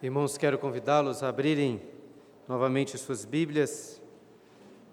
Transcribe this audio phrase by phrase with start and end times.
[0.00, 1.82] Irmãos, quero convidá-los a abrirem
[2.46, 4.00] novamente suas Bíblias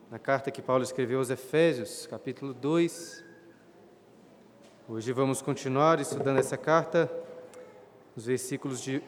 [0.10, 3.24] na carta que Paulo escreveu aos Efésios, capítulo 2.
[4.90, 7.08] Hoje vamos continuar estudando essa carta,
[8.16, 9.00] os versículos, de,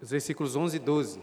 [0.00, 1.20] os versículos 11 e 12.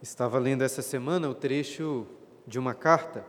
[0.00, 2.06] Estava lendo essa semana o trecho
[2.46, 3.26] de uma carta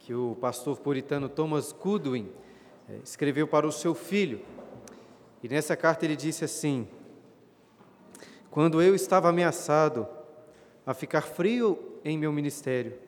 [0.00, 2.28] que o pastor puritano Thomas Goodwin
[3.02, 4.40] escreveu para o seu filho.
[5.42, 6.86] E nessa carta ele disse assim:
[8.50, 10.06] Quando eu estava ameaçado
[10.86, 12.98] a ficar frio em meu ministério,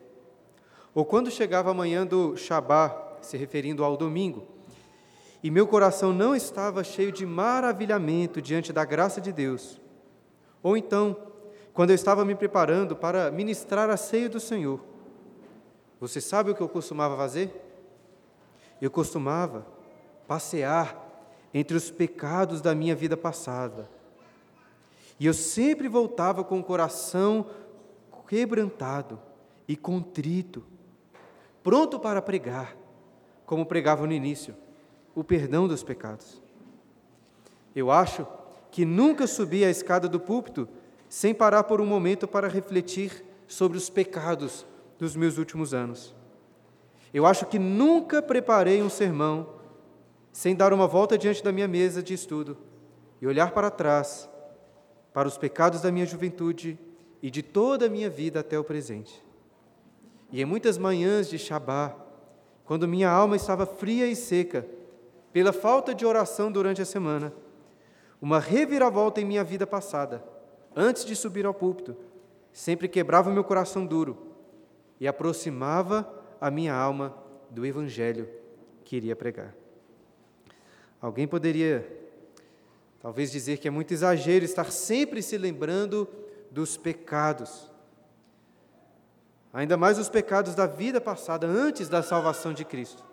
[0.93, 4.47] ou quando chegava a manhã do Shabá, se referindo ao domingo,
[5.41, 9.81] e meu coração não estava cheio de maravilhamento diante da graça de Deus,
[10.61, 11.17] ou então,
[11.73, 14.79] quando eu estava me preparando para ministrar a ceia do Senhor,
[15.99, 17.51] você sabe o que eu costumava fazer?
[18.81, 19.65] Eu costumava
[20.27, 21.01] passear
[21.53, 23.89] entre os pecados da minha vida passada.
[25.19, 27.45] E eu sempre voltava com o coração
[28.27, 29.19] quebrantado
[29.67, 30.63] e contrito,
[31.61, 32.75] pronto para pregar,
[33.45, 34.55] como pregava no início,
[35.13, 36.41] o perdão dos pecados.
[37.75, 38.25] Eu acho
[38.71, 40.67] que nunca subi a escada do púlpito
[41.07, 44.65] sem parar por um momento para refletir sobre os pecados
[44.97, 46.15] dos meus últimos anos.
[47.13, 49.47] Eu acho que nunca preparei um sermão
[50.33, 52.57] sem dar uma volta diante da minha mesa de estudo
[53.21, 54.27] e olhar para trás,
[55.13, 56.77] para os pecados da minha juventude
[57.21, 59.23] e de toda a minha vida até o presente.
[60.31, 61.95] E em muitas manhãs de Shabá,
[62.65, 64.65] quando minha alma estava fria e seca,
[65.31, 67.31] pela falta de oração durante a semana,
[68.19, 70.23] uma reviravolta em minha vida passada,
[70.75, 71.95] antes de subir ao púlpito,
[72.51, 74.17] sempre quebrava o meu coração duro
[74.99, 76.11] e aproximava
[76.41, 77.15] a minha alma
[77.51, 78.27] do Evangelho
[78.83, 79.62] que iria pregar.
[81.03, 81.85] Alguém poderia,
[83.01, 86.07] talvez, dizer que é muito exagero estar sempre se lembrando
[86.49, 87.69] dos pecados.
[89.51, 93.03] Ainda mais os pecados da vida passada, antes da salvação de Cristo.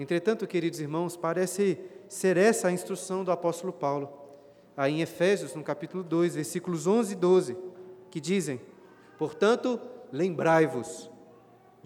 [0.00, 1.78] Entretanto, queridos irmãos, parece
[2.08, 4.10] ser essa a instrução do apóstolo Paulo,
[4.74, 7.56] aí em Efésios, no capítulo 2, versículos 11 e 12,
[8.10, 8.62] que dizem:
[9.18, 9.78] Portanto,
[10.10, 11.10] lembrai-vos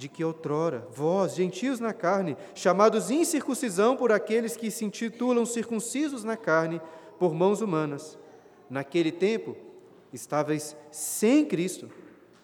[0.03, 6.25] de que outrora, vós, gentios na carne, chamados incircuncisão por aqueles que se intitulam circuncisos
[6.25, 6.81] na carne
[7.21, 8.19] por mãos humanas,
[8.69, 9.57] naquele tempo
[10.13, 11.89] estáveis sem Cristo,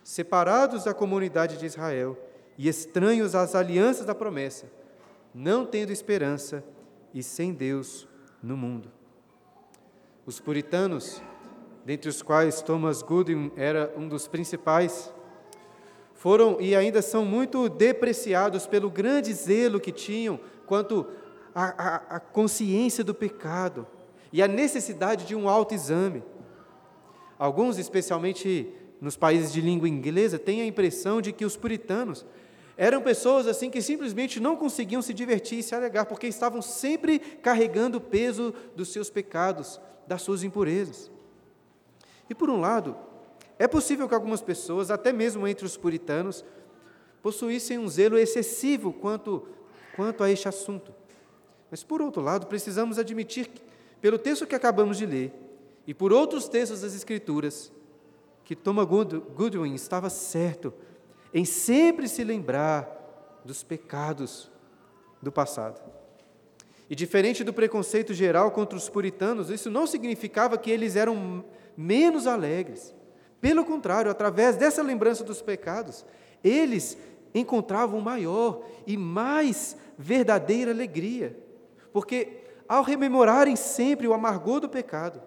[0.04, 2.16] separados da comunidade de Israel
[2.56, 4.70] e estranhos às alianças da promessa,
[5.34, 6.62] não tendo esperança
[7.12, 8.06] e sem Deus
[8.40, 8.88] no mundo.
[10.24, 11.20] Os puritanos,
[11.84, 15.12] dentre os quais Thomas Goodwin era um dos principais,
[16.18, 21.06] foram e ainda são muito depreciados pelo grande zelo que tinham quanto
[21.54, 23.86] à, consciência do pecado
[24.32, 26.24] e a necessidade de um autoexame.
[27.38, 28.68] Alguns, especialmente
[29.00, 32.26] nos países de língua inglesa, têm a impressão de que os puritanos
[32.76, 37.20] eram pessoas assim que simplesmente não conseguiam se divertir e se alegar, porque estavam sempre
[37.20, 41.12] carregando o peso dos seus pecados, das suas impurezas.
[42.28, 42.96] E por um lado,
[43.58, 46.44] é possível que algumas pessoas, até mesmo entre os puritanos,
[47.22, 49.48] possuíssem um zelo excessivo quanto,
[49.96, 50.94] quanto a este assunto.
[51.70, 53.60] Mas, por outro lado, precisamos admitir, que,
[54.00, 55.32] pelo texto que acabamos de ler,
[55.86, 57.72] e por outros textos das Escrituras,
[58.44, 60.72] que Thomas Goodwin estava certo
[61.34, 64.50] em sempre se lembrar dos pecados
[65.20, 65.80] do passado.
[66.88, 71.44] E diferente do preconceito geral contra os puritanos, isso não significava que eles eram
[71.76, 72.94] menos alegres.
[73.40, 76.04] Pelo contrário, através dessa lembrança dos pecados,
[76.42, 76.96] eles
[77.34, 81.38] encontravam maior e mais verdadeira alegria,
[81.92, 85.22] porque ao rememorarem sempre o amargor do pecado,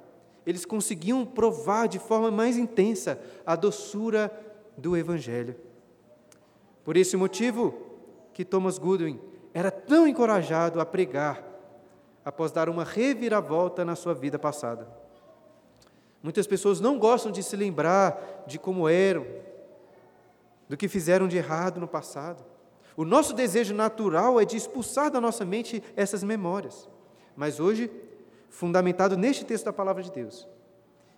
[0.46, 4.32] eles conseguiam provar de forma mais intensa a doçura
[4.78, 5.56] do Evangelho.
[6.84, 7.74] Por esse motivo
[8.34, 9.20] que Thomas Goodwin
[9.54, 11.44] era tão encorajado a pregar
[12.24, 15.01] após dar uma reviravolta na sua vida passada.
[16.24, 19.26] Muitas pessoas não gostam de se lembrar de como eram,
[20.70, 22.44] do que fizeram de errado no passado.
[22.96, 26.88] O nosso desejo natural é de expulsar da nossa mente essas memórias.
[27.36, 27.90] Mas hoje,
[28.50, 30.48] fundamentado neste texto da palavra de Deus,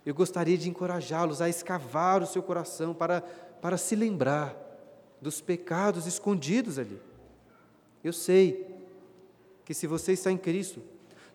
[0.06, 3.22] eu gostaria de encorajá-los a escavar o seu coração para,
[3.60, 4.56] para se lembrar
[5.20, 7.00] dos pecados escondidos ali.
[8.02, 8.66] Eu sei
[9.64, 10.82] que se você está em Cristo,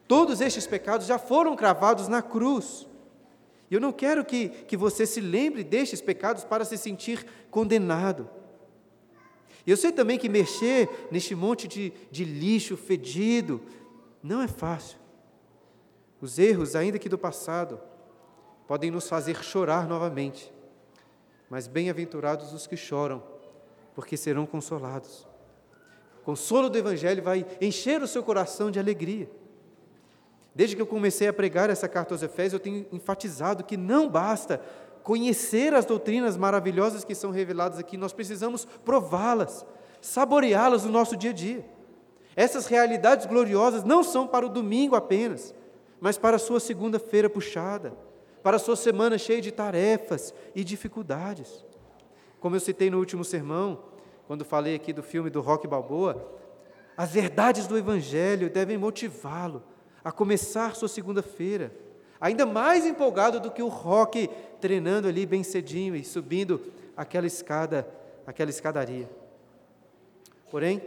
[0.07, 2.87] todos estes pecados já foram cravados na cruz.
[3.69, 8.29] E eu não quero que, que você se lembre destes pecados para se sentir condenado.
[9.65, 13.61] Eu sei também que mexer neste monte de, de lixo fedido
[14.23, 14.97] não é fácil.
[16.19, 17.79] Os erros, ainda que do passado,
[18.67, 20.51] podem nos fazer chorar novamente.
[21.49, 23.23] Mas bem-aventurados os que choram,
[23.93, 25.27] porque serão consolados.
[26.21, 29.29] O consolo do Evangelho vai encher o seu coração de alegria.
[30.53, 34.09] Desde que eu comecei a pregar essa carta aos Efésios, eu tenho enfatizado que não
[34.09, 34.61] basta
[35.03, 39.65] conhecer as doutrinas maravilhosas que são reveladas aqui, nós precisamos prová-las,
[40.01, 41.65] saboreá-las no nosso dia a dia.
[42.35, 45.53] Essas realidades gloriosas não são para o domingo apenas,
[45.99, 47.93] mas para a sua segunda-feira puxada,
[48.43, 51.65] para a sua semana cheia de tarefas e dificuldades.
[52.39, 53.83] Como eu citei no último sermão,
[54.27, 56.39] quando falei aqui do filme do Rock Balboa,
[56.95, 59.63] as verdades do Evangelho devem motivá-lo
[60.03, 61.73] a começar sua segunda-feira,
[62.19, 64.29] ainda mais empolgado do que o rock
[64.59, 66.61] treinando ali bem cedinho e subindo
[66.95, 67.87] aquela escada,
[68.25, 69.09] aquela escadaria.
[70.51, 70.81] Porém,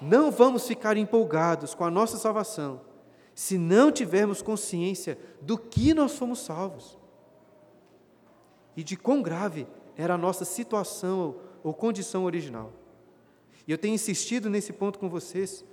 [0.00, 2.80] não vamos ficar empolgados com a nossa salvação
[3.34, 6.98] se não tivermos consciência do que nós fomos salvos
[8.76, 9.66] e de quão grave
[9.96, 12.72] era a nossa situação ou condição original.
[13.66, 15.64] E eu tenho insistido nesse ponto com vocês,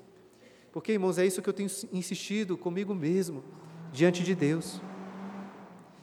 [0.75, 3.45] porque, irmãos, é isso que eu tenho insistido comigo mesmo,
[3.93, 4.81] diante de Deus.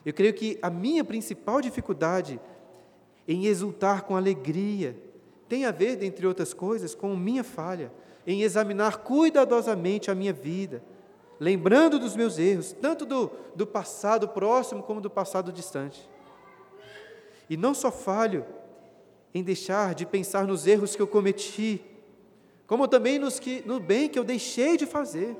[0.02, 2.40] Eu creio que a minha principal dificuldade
[3.28, 4.96] em exultar com alegria
[5.46, 7.92] tem a ver, dentre outras coisas, com minha falha,
[8.26, 10.82] em examinar cuidadosamente a minha vida,
[11.38, 16.08] lembrando dos meus erros, tanto do, do passado próximo como do passado distante.
[17.50, 18.46] E não só falho
[19.34, 21.91] em deixar de pensar nos erros que eu cometi,
[22.66, 25.36] como também nos que, no bem que eu deixei de fazer.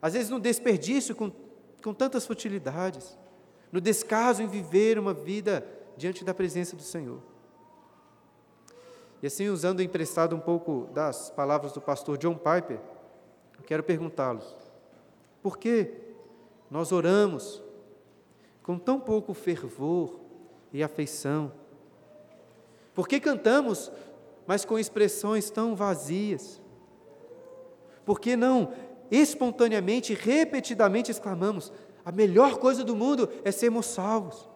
[0.00, 1.30] Às vezes no desperdício com,
[1.82, 3.16] com tantas futilidades
[3.74, 5.66] no descaso em viver uma vida
[5.96, 7.20] diante da presença do Senhor.
[9.20, 12.78] E assim, usando emprestado um pouco das palavras do pastor John Piper,
[13.58, 14.54] eu quero perguntá-los:
[15.42, 15.92] por que
[16.70, 17.60] nós oramos
[18.62, 20.20] com tão pouco fervor
[20.72, 21.50] e afeição?
[22.94, 23.90] Por que cantamos,
[24.46, 26.60] mas com expressões tão vazias?
[28.04, 28.72] Por que não
[29.10, 31.72] espontaneamente, repetidamente exclamamos:
[32.04, 34.48] a melhor coisa do mundo é sermos salvos.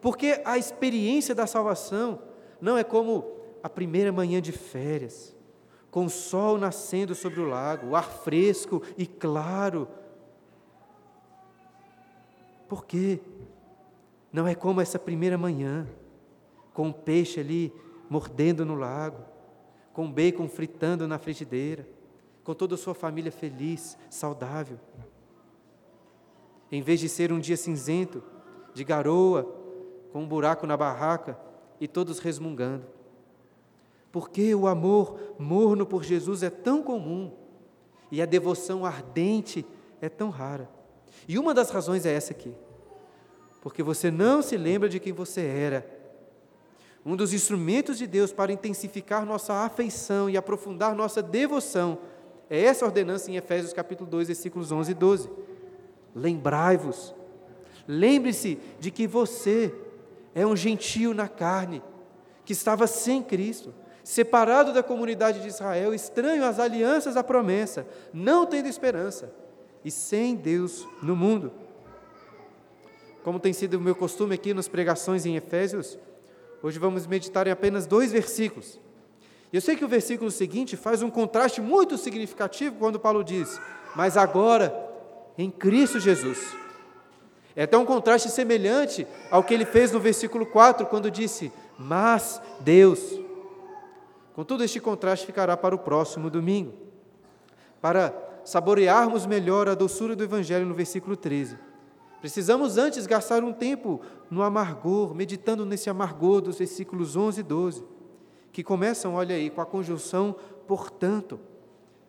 [0.00, 2.20] Porque a experiência da salvação
[2.60, 5.34] não é como a primeira manhã de férias,
[5.90, 9.88] com o sol nascendo sobre o lago, o ar fresco e claro.
[12.68, 13.20] Por quê?
[14.32, 15.86] Não é como essa primeira manhã,
[16.74, 17.72] com o peixe ali
[18.08, 19.24] mordendo no lago,
[19.92, 21.86] com bacon fritando na frigideira,
[22.44, 24.78] com toda a sua família feliz, saudável
[26.70, 28.22] em vez de ser um dia cinzento,
[28.74, 29.44] de garoa,
[30.12, 31.38] com um buraco na barraca
[31.80, 32.84] e todos resmungando.
[34.10, 37.32] Porque o amor morno por Jesus é tão comum
[38.10, 39.64] e a devoção ardente
[40.00, 40.68] é tão rara.
[41.28, 42.54] E uma das razões é essa aqui.
[43.60, 45.95] Porque você não se lembra de quem você era.
[47.06, 52.00] Um dos instrumentos de Deus para intensificar nossa afeição e aprofundar nossa devoção
[52.50, 55.30] é essa ordenança em Efésios capítulo 2, versículos 11 e 12
[56.12, 57.14] Lembrai-vos,
[57.86, 59.72] lembre-se de que você
[60.34, 61.80] é um gentio na carne,
[62.44, 68.44] que estava sem Cristo, separado da comunidade de Israel, estranho às alianças da promessa, não
[68.46, 69.32] tendo esperança
[69.84, 71.52] e sem Deus no mundo.
[73.22, 75.96] Como tem sido o meu costume aqui nas pregações em Efésios,
[76.66, 78.80] hoje vamos meditar em apenas dois versículos.
[79.52, 83.60] Eu sei que o versículo seguinte faz um contraste muito significativo quando Paulo diz:
[83.94, 84.74] Mas agora
[85.38, 86.38] em Cristo Jesus.
[87.54, 92.42] É até um contraste semelhante ao que ele fez no versículo 4, quando disse: Mas
[92.60, 93.00] Deus.
[94.34, 96.74] Contudo, este contraste ficará para o próximo domingo,
[97.80, 98.12] para
[98.44, 101.56] saborearmos melhor a doçura do Evangelho no versículo 13.
[102.26, 107.84] Precisamos antes gastar um tempo no amargor, meditando nesse amargor dos versículos 11 e 12,
[108.52, 110.34] que começam, olha aí, com a conjunção
[110.66, 111.38] portanto.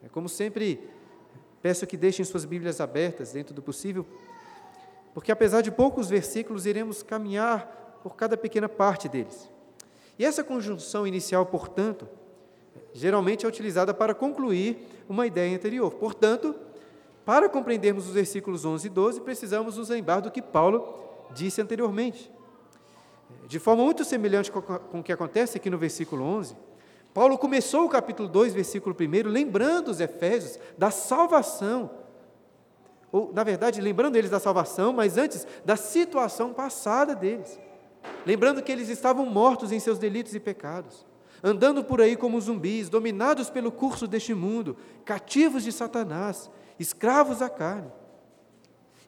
[0.03, 0.89] É como sempre
[1.61, 4.07] Peço que deixem suas Bíblias abertas dentro do possível,
[5.13, 9.47] porque apesar de poucos versículos, iremos caminhar por cada pequena parte deles.
[10.17, 12.09] E essa conjunção inicial, portanto,
[12.91, 15.91] geralmente é utilizada para concluir uma ideia anterior.
[15.91, 16.55] Portanto,
[17.27, 20.97] para compreendermos os versículos 11 e 12, precisamos nos lembrar do que Paulo
[21.33, 22.31] disse anteriormente.
[23.49, 26.55] De forma muito semelhante com o que acontece aqui no versículo 11,
[27.13, 31.91] Paulo começou o capítulo 2, versículo 1, lembrando os Efésios da salvação.
[33.11, 37.59] Ou, na verdade, lembrando eles da salvação, mas antes da situação passada deles.
[38.25, 41.05] Lembrando que eles estavam mortos em seus delitos e pecados.
[41.43, 47.49] andando por aí como zumbis, dominados pelo curso deste mundo, cativos de Satanás, escravos da
[47.49, 47.91] carne.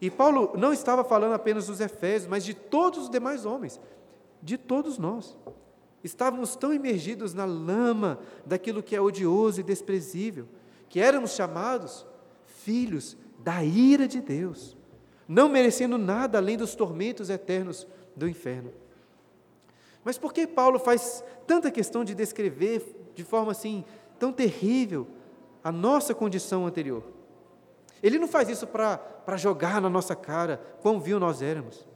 [0.01, 3.79] E Paulo não estava falando apenas dos Efésios, mas de todos os demais homens,
[4.41, 5.37] de todos nós.
[6.03, 10.47] Estávamos tão imergidos na lama daquilo que é odioso e desprezível,
[10.87, 12.05] que éramos chamados
[12.45, 14.77] filhos da ira de Deus,
[15.27, 17.85] não merecendo nada além dos tormentos eternos
[18.15, 18.71] do inferno.
[20.03, 23.83] Mas por que Paulo faz tanta questão de descrever de forma assim
[24.17, 25.07] tão terrível
[25.61, 27.03] a nossa condição anterior?
[28.01, 31.87] Ele não faz isso para jogar na nossa cara quão vil nós éramos.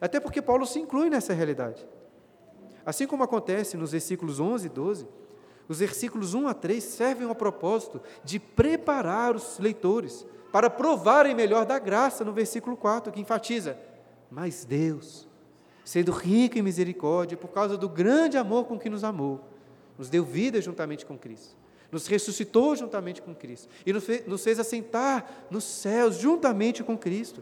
[0.00, 1.86] Até porque Paulo se inclui nessa realidade.
[2.84, 5.06] Assim como acontece nos versículos 11 e 12,
[5.68, 11.64] os versículos 1 a 3 servem ao propósito de preparar os leitores para provarem melhor
[11.64, 13.78] da graça no versículo 4, que enfatiza:
[14.30, 15.28] Mas Deus,
[15.84, 19.40] sendo rico em misericórdia, por causa do grande amor com que nos amou,
[19.96, 21.56] nos deu vida juntamente com Cristo,
[21.92, 27.40] nos ressuscitou juntamente com Cristo e nos fez, assentar nos céus juntamente com Cristo.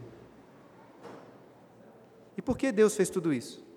[2.37, 3.71] E por que Deus fez tudo isso?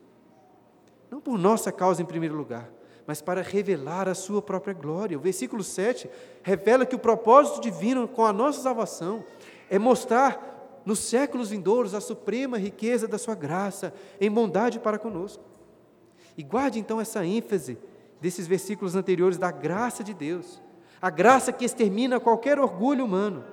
[1.13, 2.67] não por nossa causa em primeiro lugar,
[3.05, 5.15] mas para revelar a sua própria glória.
[5.15, 6.09] O versículo 7
[6.41, 9.23] revela que o propósito divino com a nossa salvação
[9.69, 15.43] é mostrar nos séculos vindouros a suprema riqueza da sua graça em bondade para conosco.
[16.35, 17.77] E guarde então essa ênfase
[18.23, 20.61] desses versículos anteriores da graça de Deus,
[21.01, 23.43] a graça que extermina qualquer orgulho humano,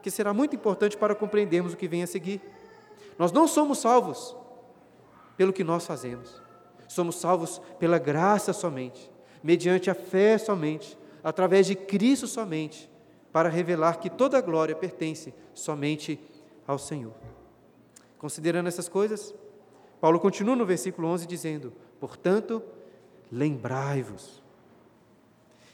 [0.00, 2.40] que será muito importante para compreendermos o que vem a seguir.
[3.18, 4.36] Nós não somos salvos
[5.36, 6.40] pelo que nós fazemos.
[6.86, 9.10] Somos salvos pela graça somente,
[9.42, 12.88] mediante a fé somente, através de Cristo somente,
[13.32, 16.20] para revelar que toda a glória pertence somente
[16.68, 17.14] ao Senhor.
[18.16, 19.34] Considerando essas coisas,
[20.00, 22.62] Paulo continua no versículo 11 dizendo: Portanto,
[23.30, 24.42] lembrai-vos.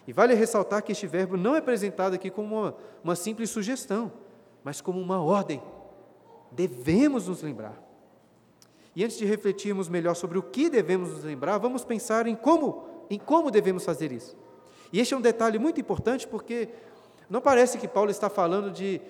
[0.07, 4.13] E vale ressaltar que este verbo não é apresentado aqui como uma, uma simples sugestão,
[4.63, 5.61] mas como uma ordem.
[6.53, 7.83] Devemos nos lembrar.
[8.95, 12.85] E antes de refletirmos melhor sobre o que devemos nos lembrar, vamos pensar em como,
[13.11, 14.37] em como devemos fazer isso.
[14.93, 16.69] E este é um detalhe muito importante porque
[17.29, 19.01] não parece que Paulo está falando de,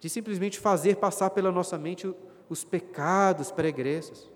[0.00, 2.12] de simplesmente fazer passar pela nossa mente
[2.48, 4.33] os pecados pregressos.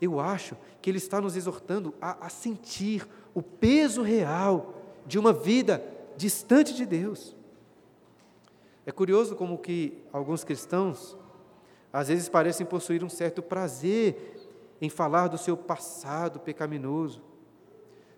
[0.00, 4.74] Eu acho que ele está nos exortando a, a sentir o peso real
[5.06, 5.82] de uma vida
[6.16, 7.36] distante de Deus.
[8.84, 11.16] É curioso como que alguns cristãos
[11.92, 14.36] às vezes parecem possuir um certo prazer
[14.80, 17.22] em falar do seu passado pecaminoso.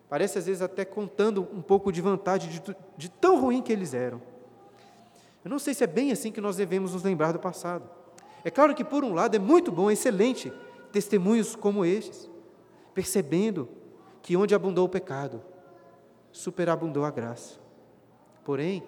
[0.09, 3.93] Parece às vezes até contando um pouco de vantagem de, de tão ruim que eles
[3.93, 4.21] eram.
[5.43, 7.89] Eu não sei se é bem assim que nós devemos nos lembrar do passado.
[8.43, 10.51] É claro que, por um lado, é muito bom, é excelente,
[10.91, 12.29] testemunhos como estes,
[12.93, 13.69] percebendo
[14.21, 15.41] que onde abundou o pecado,
[16.31, 17.59] superabundou a graça.
[18.43, 18.83] Porém,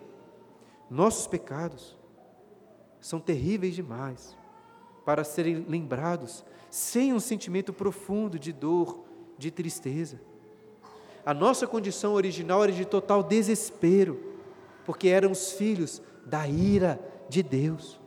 [0.89, 1.97] nossos pecados
[2.99, 4.37] são terríveis demais
[5.05, 9.03] para serem lembrados sem um sentimento profundo de dor,
[9.37, 10.21] de tristeza.
[11.25, 14.19] A nossa condição original era de total desespero,
[14.85, 17.99] porque éramos filhos da ira de Deus.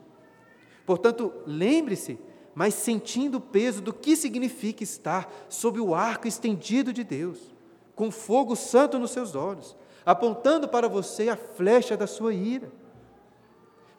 [0.84, 2.18] Portanto, lembre-se,
[2.54, 7.52] mas sentindo o peso do que significa estar sob o arco estendido de Deus,
[7.94, 12.70] com fogo santo nos seus olhos, apontando para você a flecha da sua ira.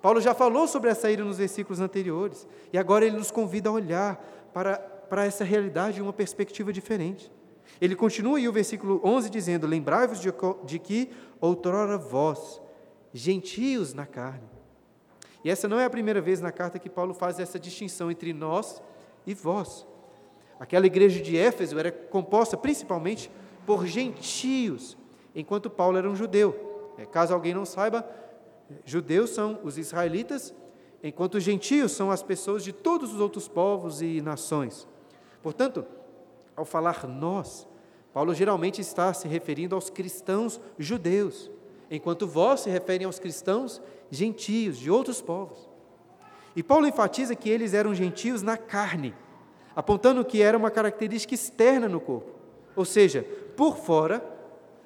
[0.02, 3.74] Paulo já falou sobre essa ira nos versículos anteriores, e agora ele nos convida a
[3.74, 7.32] olhar para, para essa realidade de uma perspectiva diferente.
[7.82, 10.32] Ele continua aí o versículo 11 dizendo: Lembrai-vos de,
[10.64, 11.10] de que
[11.42, 12.62] outrora vós,
[13.14, 14.55] gentios na carne.
[15.46, 18.34] E essa não é a primeira vez na carta que Paulo faz essa distinção entre
[18.34, 18.82] nós
[19.28, 19.86] e vós.
[20.60, 23.30] Aquela igreja de Éfeso era composta principalmente
[23.64, 24.98] por gentios,
[25.36, 26.94] enquanto Paulo era um judeu.
[26.98, 28.04] É, caso alguém não saiba,
[28.84, 30.52] Judeus são os israelitas,
[31.04, 34.88] enquanto os gentios são as pessoas de todos os outros povos e nações.
[35.44, 35.86] Portanto,
[36.56, 37.68] ao falar nós,
[38.12, 41.52] Paulo geralmente está se referindo aos cristãos judeus,
[41.90, 45.70] enquanto vós se referem aos cristãos gentios de outros povos.
[46.56, 49.14] E Paulo enfatiza que eles eram gentios na carne,
[49.76, 52.32] apontando que era uma característica externa no corpo.
[52.76, 53.24] Ou seja,
[53.56, 54.24] por fora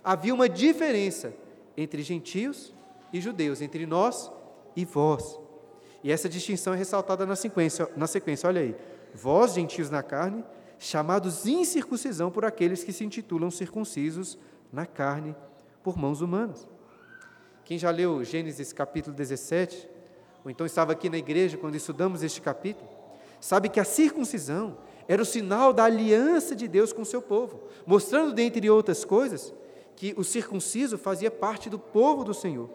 [0.04, 1.34] havia uma diferença
[1.78, 2.74] entre gentios
[3.14, 4.32] e judeus, entre nós
[4.76, 5.40] e vós.
[6.04, 8.76] E essa distinção é ressaltada na sequência, na sequência olha aí.
[9.14, 10.44] Vós, gentios na carne,
[10.78, 14.38] chamados incircuncisão por aqueles que se intitulam circuncisos
[14.72, 15.36] na carne
[15.84, 16.68] por mãos humanas.
[17.70, 19.88] Quem já leu Gênesis capítulo 17,
[20.44, 22.90] ou então estava aqui na igreja quando estudamos este capítulo,
[23.40, 27.62] sabe que a circuncisão era o sinal da aliança de Deus com o seu povo,
[27.86, 29.54] mostrando, dentre outras coisas,
[29.96, 32.72] que o circunciso fazia parte do povo do Senhor.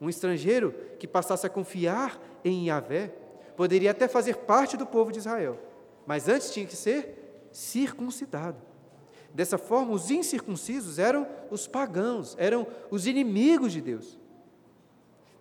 [0.00, 3.14] Um estrangeiro que passasse a confiar em Yahvé
[3.56, 5.60] poderia até fazer parte do povo de Israel,
[6.04, 8.71] mas antes tinha que ser circuncidado.
[9.34, 14.18] Dessa forma, os incircuncisos eram os pagãos, eram os inimigos de Deus.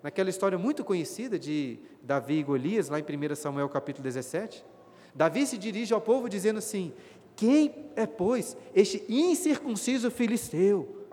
[0.02, 4.66] Naquela história muito conhecida de Davi e Golias, lá em 1 Samuel capítulo 17,
[5.14, 6.94] Davi se dirige ao povo dizendo assim:
[7.36, 11.08] quem é, pois, este incircunciso filisteu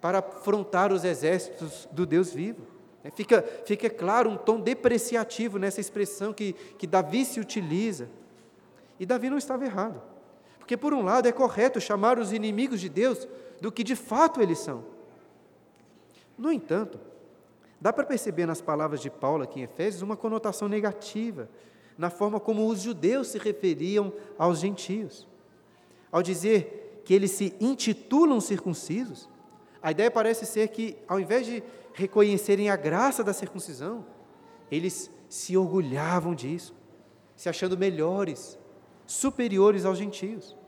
[0.00, 2.66] para afrontar os exércitos do Deus vivo?
[3.02, 8.08] É, fica, fica claro um tom depreciativo nessa expressão que, que Davi se utiliza.
[8.98, 10.02] E Davi não estava errado.
[10.70, 13.26] Porque, por um lado, é correto chamar os inimigos de Deus
[13.60, 14.84] do que de fato eles são.
[16.38, 17.00] No entanto,
[17.80, 21.50] dá para perceber nas palavras de Paulo aqui em Efésios uma conotação negativa
[21.98, 25.26] na forma como os judeus se referiam aos gentios.
[26.12, 29.28] Ao dizer que eles se intitulam circuncisos,
[29.82, 34.06] a ideia parece ser que, ao invés de reconhecerem a graça da circuncisão,
[34.70, 36.72] eles se orgulhavam disso,
[37.34, 38.56] se achando melhores,
[39.04, 40.59] superiores aos gentios.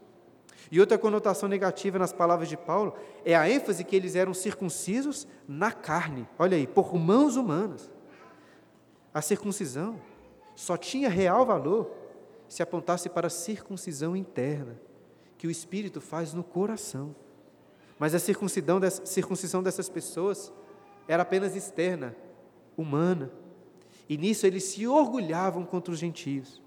[0.72, 2.94] E outra conotação negativa nas palavras de Paulo
[3.26, 7.90] é a ênfase que eles eram circuncisos na carne, olha aí, por mãos humanas.
[9.12, 10.00] A circuncisão
[10.56, 11.90] só tinha real valor
[12.48, 14.80] se apontasse para a circuncisão interna,
[15.36, 17.14] que o Espírito faz no coração.
[17.98, 18.80] Mas a circuncisão,
[19.62, 20.50] dessas, pessoas
[21.06, 22.16] era apenas externa,
[22.78, 23.30] humana.
[24.08, 26.61] E nisso eles se orgulhavam contra os gentios.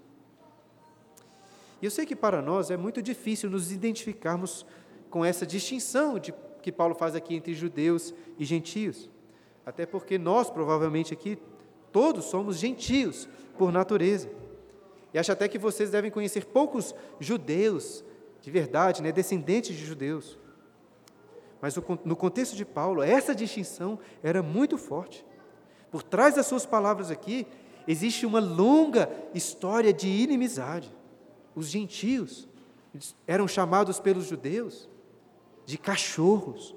[1.80, 4.64] E eu sei que para nós é muito difícil nos identificarmos
[5.10, 9.10] com essa distinção de, que Paulo faz aqui entre judeus e gentios.
[9.64, 11.38] Até porque nós, provavelmente aqui,
[11.92, 14.30] todos somos gentios, por natureza.
[15.12, 18.04] E acho até que vocês devem conhecer poucos judeus,
[18.40, 20.38] de verdade, né, descendentes de judeus.
[21.60, 21.74] Mas
[22.04, 25.24] no contexto de Paulo, essa distinção era muito forte.
[25.90, 27.46] Por trás das suas palavras aqui,
[27.88, 30.94] existe uma longa história de inimizade.
[31.56, 32.46] Os gentios
[33.26, 34.88] eram chamados pelos judeus
[35.64, 36.76] de cachorros.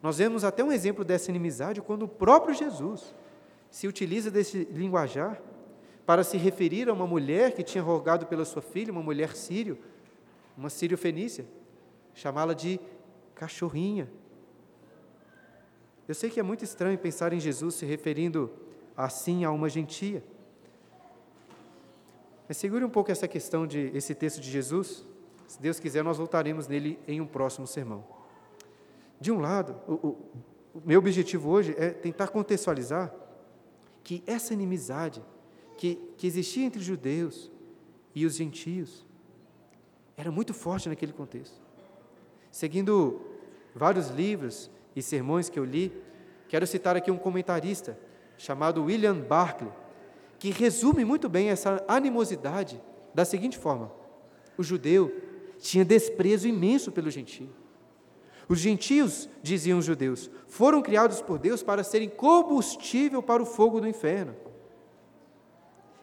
[0.00, 3.12] Nós vemos até um exemplo dessa inimizade quando o próprio Jesus
[3.70, 5.42] se utiliza desse linguajar
[6.06, 9.76] para se referir a uma mulher que tinha rogado pela sua filha, uma mulher sírio,
[10.56, 11.44] uma sírio-fenícia,
[12.14, 12.78] chamá-la de
[13.34, 14.08] cachorrinha.
[16.06, 18.52] Eu sei que é muito estranho pensar em Jesus se referindo
[18.96, 20.22] assim a uma gentia.
[22.46, 25.04] Mas segure um pouco essa questão de esse texto de Jesus.
[25.46, 28.04] Se Deus quiser, nós voltaremos nele em um próximo sermão.
[29.20, 30.08] De um lado, o, o,
[30.74, 33.14] o meu objetivo hoje é tentar contextualizar
[34.02, 35.22] que essa inimizade
[35.78, 37.50] que, que existia entre os judeus
[38.14, 39.04] e os gentios
[40.16, 41.60] era muito forte naquele contexto.
[42.50, 43.20] Seguindo
[43.74, 45.92] vários livros e sermões que eu li,
[46.48, 47.98] quero citar aqui um comentarista
[48.36, 49.72] chamado William Barclay,
[50.44, 52.78] que resume muito bem essa animosidade
[53.14, 53.90] da seguinte forma:
[54.58, 55.10] o judeu
[55.58, 57.48] tinha desprezo imenso pelo gentio.
[58.46, 63.80] Os gentios, diziam os judeus, foram criados por Deus para serem combustível para o fogo
[63.80, 64.36] do inferno.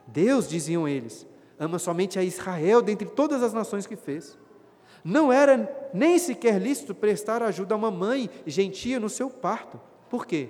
[0.08, 1.27] Deus, diziam eles,
[1.60, 4.39] ama somente a Israel dentre todas as nações que fez.
[5.04, 9.80] Não era nem sequer lícito prestar ajuda a uma mãe gentia no seu parto.
[10.10, 10.49] Por quê?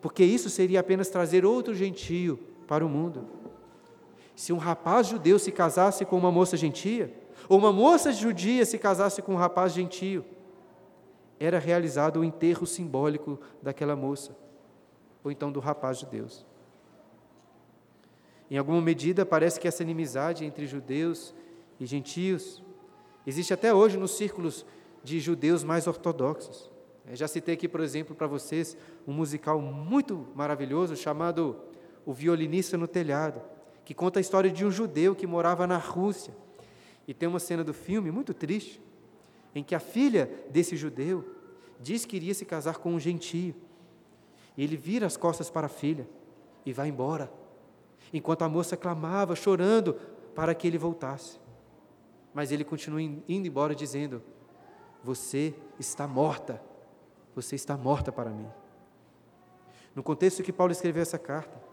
[0.00, 3.26] Porque isso seria apenas trazer outro gentio para o mundo.
[4.36, 7.12] Se um rapaz judeu se casasse com uma moça gentia,
[7.48, 10.24] ou uma moça judia se casasse com um rapaz gentio,
[11.40, 14.36] era realizado o enterro simbólico daquela moça,
[15.24, 16.46] ou então do rapaz de Deus.
[18.48, 21.34] Em alguma medida, parece que essa inimizade entre judeus
[21.80, 22.62] e gentios
[23.26, 24.64] existe até hoje nos círculos
[25.02, 26.70] de judeus mais ortodoxos.
[27.04, 28.76] Eu já citei aqui, por exemplo, para vocês
[29.08, 31.68] um musical muito maravilhoso chamado
[32.10, 33.40] O Violinista no Telhado,
[33.84, 36.34] que conta a história de um judeu que morava na Rússia.
[37.06, 38.82] E tem uma cena do filme muito triste,
[39.54, 41.24] em que a filha desse judeu
[41.78, 43.54] diz que iria se casar com um gentio.
[44.56, 46.04] E ele vira as costas para a filha
[46.66, 47.32] e vai embora
[48.12, 49.94] enquanto a moça clamava, chorando,
[50.34, 51.38] para que ele voltasse.
[52.34, 54.20] Mas ele continua indo embora dizendo:
[55.04, 56.60] Você está morta,
[57.36, 58.48] você está morta para mim.
[59.94, 61.69] No contexto que Paulo escreveu essa carta,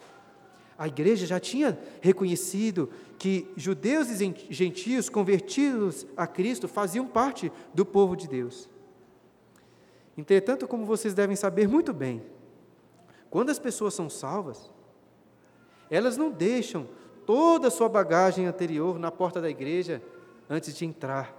[0.77, 7.83] a igreja já tinha reconhecido que judeus e gentios convertidos a Cristo faziam parte do
[7.85, 8.69] povo de Deus.
[10.15, 12.21] Entretanto, como vocês devem saber muito bem,
[13.29, 14.71] quando as pessoas são salvas,
[15.89, 16.87] elas não deixam
[17.25, 20.01] toda a sua bagagem anterior na porta da igreja
[20.49, 21.35] antes de entrar.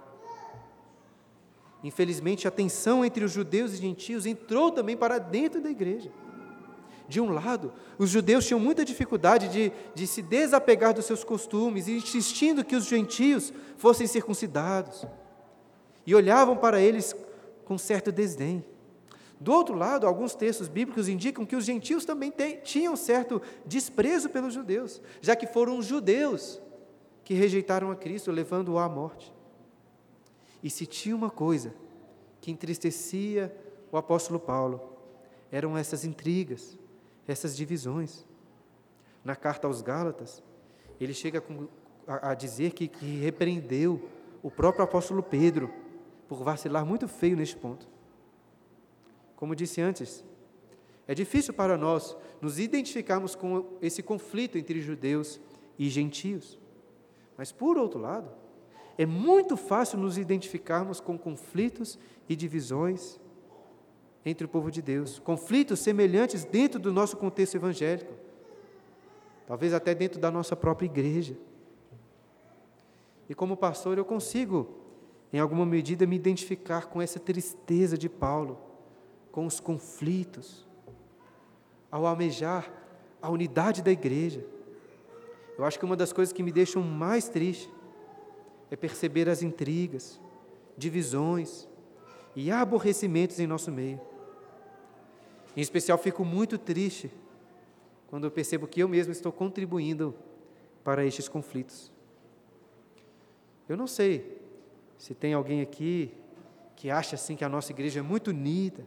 [1.83, 6.11] Infelizmente, a tensão entre os judeus e gentios entrou também para dentro da igreja.
[7.09, 11.87] De um lado, os judeus tinham muita dificuldade de, de se desapegar dos seus costumes,
[11.87, 15.07] insistindo que os gentios fossem circuncidados,
[16.05, 17.15] e olhavam para eles
[17.65, 18.63] com certo desdém.
[19.39, 22.31] Do outro lado, alguns textos bíblicos indicam que os gentios também
[22.63, 26.61] tinham certo desprezo pelos judeus, já que foram os judeus
[27.23, 29.33] que rejeitaram a Cristo, levando-o à morte.
[30.61, 31.73] E se tinha uma coisa
[32.39, 33.51] que entristecia
[33.91, 34.99] o apóstolo Paulo,
[35.51, 36.77] eram essas intrigas,
[37.31, 38.25] essas divisões.
[39.23, 40.43] Na carta aos Gálatas,
[40.99, 41.43] ele chega
[42.07, 44.09] a, dizer que, que repreendeu
[44.41, 45.71] o próprio apóstolo Pedro
[46.27, 47.87] por vacilar muito feio neste ponto.
[49.35, 50.23] Como disse antes,
[51.07, 55.39] é difícil para nós nos identificarmos com esse conflito entre judeus
[55.77, 56.59] e gentios.
[57.37, 58.29] Mas, por outro lado,
[58.97, 63.19] é muito fácil nos identificarmos com conflitos e divisões
[64.25, 68.13] entre o povo de Deus, conflitos semelhantes dentro do nosso contexto evangélico,
[69.47, 71.37] talvez até dentro da nossa própria igreja.
[73.29, 74.67] E como pastor, eu consigo,
[75.31, 78.59] em alguma medida, me identificar com essa tristeza de Paulo,
[79.31, 80.67] com os conflitos,
[81.91, 82.71] ao almejar
[83.21, 84.45] a unidade da igreja.
[85.57, 87.69] Eu acho que uma das coisas que me deixam mais triste
[88.71, 90.19] é perceber as intrigas,
[90.77, 91.67] divisões
[92.35, 93.99] e aborrecimentos em nosso meio.
[95.55, 97.11] Em especial, fico muito triste
[98.07, 100.15] quando eu percebo que eu mesmo estou contribuindo
[100.83, 101.91] para estes conflitos.
[103.67, 104.41] Eu não sei
[104.97, 106.11] se tem alguém aqui
[106.75, 108.85] que acha assim que a nossa igreja é muito unida,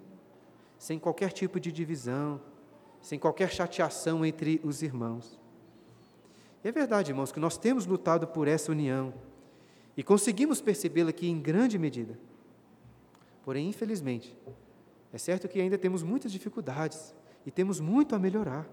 [0.78, 2.40] sem qualquer tipo de divisão,
[3.00, 5.38] sem qualquer chateação entre os irmãos.
[6.64, 9.12] E é verdade, irmãos, que nós temos lutado por essa união
[9.96, 12.18] e conseguimos percebê-la aqui em grande medida.
[13.44, 14.36] Porém, infelizmente,
[15.12, 18.66] é certo que ainda temos muitas dificuldades e temos muito a melhorar.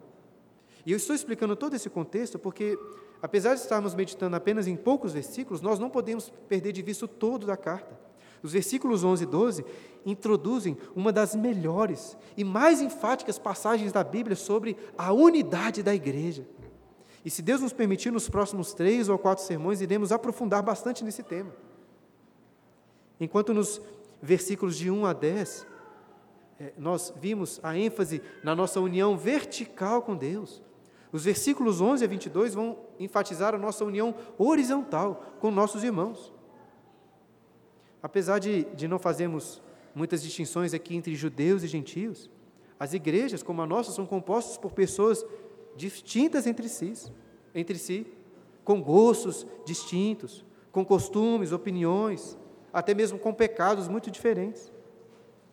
[0.85, 2.79] E eu estou explicando todo esse contexto porque,
[3.21, 7.07] apesar de estarmos meditando apenas em poucos versículos, nós não podemos perder de vista o
[7.07, 7.99] todo da carta.
[8.41, 9.65] Os versículos 11 e 12
[10.05, 16.47] introduzem uma das melhores e mais enfáticas passagens da Bíblia sobre a unidade da igreja.
[17.23, 21.21] E se Deus nos permitir, nos próximos três ou quatro sermões, iremos aprofundar bastante nesse
[21.21, 21.53] tema.
[23.19, 23.81] Enquanto nos
[24.21, 25.67] versículos de 1 a 10, é,
[26.77, 30.61] nós vimos a ênfase na nossa união vertical com Deus.
[31.11, 36.33] Os versículos 11 a 22 vão enfatizar a nossa união horizontal com nossos irmãos.
[38.01, 39.61] Apesar de, de não fazermos
[39.95, 42.29] muitas distinções aqui entre judeus e gentios,
[42.79, 45.25] as igrejas, como a nossa, são compostas por pessoas
[45.75, 46.93] distintas entre si,
[47.53, 48.07] entre si,
[48.63, 52.37] com gostos distintos, com costumes, opiniões,
[52.71, 54.71] até mesmo com pecados muito diferentes.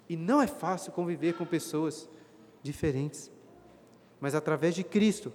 [0.08, 2.08] E não é fácil conviver com pessoas
[2.62, 3.30] diferentes.
[4.20, 5.32] Mas através de Cristo,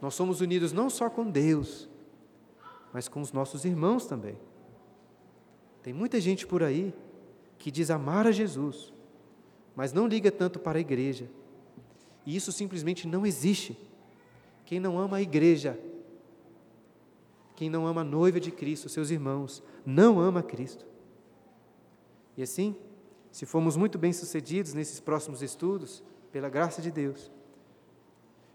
[0.00, 1.88] nós somos unidos não só com Deus,
[2.92, 4.36] mas com os nossos irmãos também.
[5.82, 6.94] Tem muita gente por aí
[7.58, 8.92] que diz amar a Jesus,
[9.74, 11.28] mas não liga tanto para a igreja.
[12.26, 13.76] E isso simplesmente não existe.
[14.64, 15.78] Quem não ama a igreja,
[17.56, 20.84] quem não ama a noiva de Cristo, seus irmãos, não ama Cristo.
[22.36, 22.74] E assim,
[23.32, 27.30] se formos muito bem-sucedidos nesses próximos estudos, pela graça de Deus,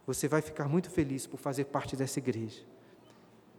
[0.05, 2.63] você vai ficar muito feliz por fazer parte dessa igreja,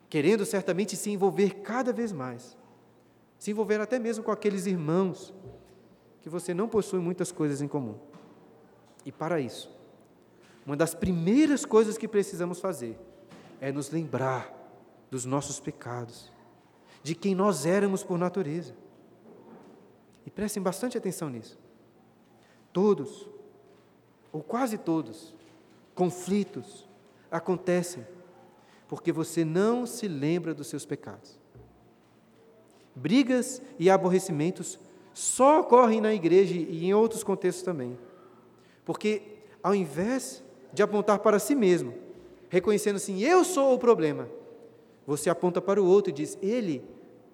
[0.09, 2.57] querendo certamente se envolver cada vez mais,
[3.37, 5.35] se envolver até mesmo com aqueles irmãos
[6.23, 7.97] que você não possui muitas coisas em comum.
[9.05, 9.71] E para isso,
[10.65, 12.99] uma das primeiras coisas que precisamos fazer
[13.61, 14.55] é nos lembrar
[15.11, 16.31] dos nossos pecados,
[17.03, 18.75] de quem nós éramos por natureza.
[20.29, 21.59] E prestem bastante atenção nisso.
[22.71, 23.27] Todos,
[24.31, 25.35] ou quase todos,
[25.95, 26.87] conflitos
[27.31, 28.07] acontecem
[28.87, 31.41] porque você não se lembra dos seus pecados.
[32.95, 34.79] Brigas e aborrecimentos
[35.15, 37.99] só ocorrem na igreja e em outros contextos também.
[38.85, 39.23] Porque,
[39.63, 41.95] ao invés de apontar para si mesmo,
[42.51, 44.29] reconhecendo assim, eu sou o problema,
[45.07, 46.85] você aponta para o outro e diz, ele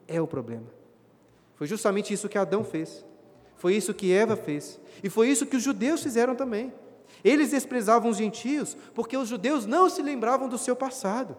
[0.07, 0.84] é o problema.
[1.57, 3.05] Foi justamente isso que Adão fez.
[3.57, 4.81] Foi isso que Eva fez.
[5.03, 6.73] E foi isso que os judeus fizeram também.
[7.23, 11.37] Eles desprezavam os gentios porque os judeus não se lembravam do seu passado.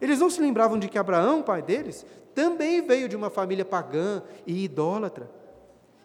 [0.00, 2.04] Eles não se lembravam de que Abraão, pai deles,
[2.34, 5.30] também veio de uma família pagã e idólatra.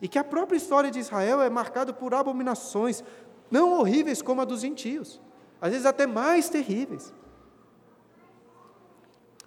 [0.02, 3.04] E que a própria história de Israel é marcada por abominações,
[3.50, 5.22] não horríveis como a dos gentios,
[5.62, 7.14] às vezes até mais terríveis.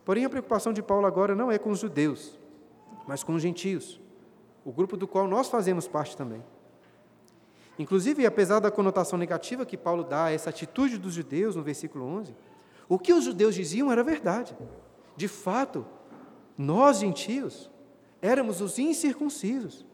[0.04, 2.38] Porém, a preocupação de Paulo agora não é com os judeus,
[3.06, 4.00] mas com os gentios.
[4.66, 6.42] O grupo do qual nós fazemos parte também.
[7.78, 12.04] Inclusive, apesar da conotação negativa que Paulo dá a essa atitude dos judeus no versículo
[12.04, 12.34] 11,
[12.88, 14.56] o que os judeus diziam era verdade.
[15.16, 15.86] De fato,
[16.58, 17.70] nós, gentios,
[18.20, 19.86] éramos os incircuncisos.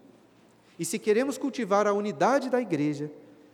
[0.79, 3.13] E se queremos cultivar a unidade da igreja,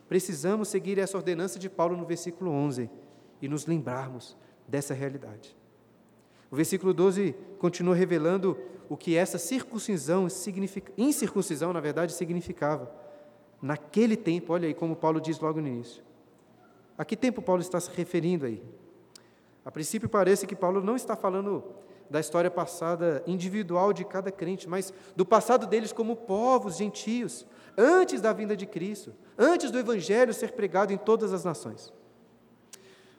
[0.09, 2.89] precisamos seguir essa ordenança de Paulo no versículo 11
[3.43, 4.37] e nos lembrarmos
[4.69, 5.58] dessa realidade.
[6.51, 8.57] O versículo 12 continua revelando
[8.89, 10.27] o que essa circuncisão,
[10.97, 12.91] incircuncisão, na verdade, significava.
[13.61, 16.03] Naquele tempo, olha aí como Paulo diz logo no início.
[16.97, 18.63] A que tempo Paulo está se referindo aí?
[19.65, 21.63] A princípio parece que Paulo não está falando
[22.09, 28.21] da história passada individual de cada crente, mas do passado deles como povos gentios, antes
[28.21, 31.93] da vinda de Cristo, antes do evangelho ser pregado em todas as nações.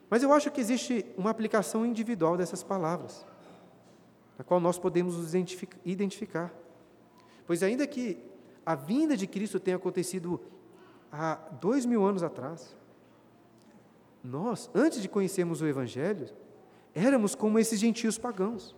[0.10, 3.26] Mas eu acho que existe uma aplicação individual dessas palavras,
[4.38, 5.34] na qual nós podemos nos
[5.86, 6.54] identificar.
[7.45, 8.17] Pois, ainda que
[8.65, 10.41] a vinda de Cristo tenha acontecido
[11.12, 12.76] há dois mil anos atrás,
[14.24, 16.28] nós, antes de conhecermos o Evangelho,
[16.93, 18.76] éramos como esses gentios pagãos.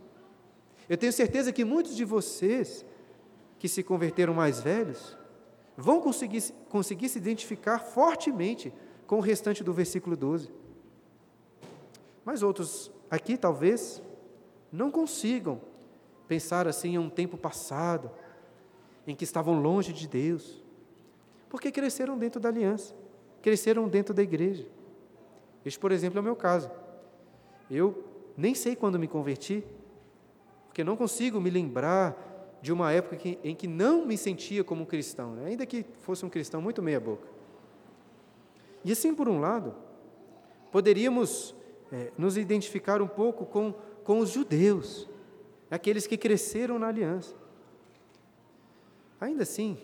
[0.87, 2.85] Eu tenho certeza que muitos de vocês
[3.57, 5.17] que se converteram mais velhos
[5.77, 8.73] vão conseguir, conseguir se identificar fortemente
[9.07, 10.60] com o restante do versículo 12.
[12.23, 14.01] Mas outros aqui talvez
[14.71, 15.61] não consigam
[16.27, 18.09] pensar assim em um tempo passado,
[19.05, 20.63] em que estavam longe de Deus,
[21.49, 22.95] porque cresceram dentro da aliança,
[23.41, 24.65] cresceram dentro da igreja.
[25.65, 26.71] Este, por exemplo, é o meu caso.
[27.69, 28.03] Eu
[28.37, 29.63] nem sei quando me converti,
[30.67, 34.85] porque não consigo me lembrar de uma época em que não me sentia como um
[34.85, 35.47] cristão, né?
[35.47, 37.27] ainda que fosse um cristão muito meia-boca.
[38.85, 39.75] E assim, por um lado,
[40.71, 41.53] poderíamos
[41.91, 43.73] é, nos identificar um pouco com,
[44.03, 45.09] com os judeus,
[45.69, 47.35] aqueles que cresceram na aliança.
[49.19, 49.77] Ainda assim,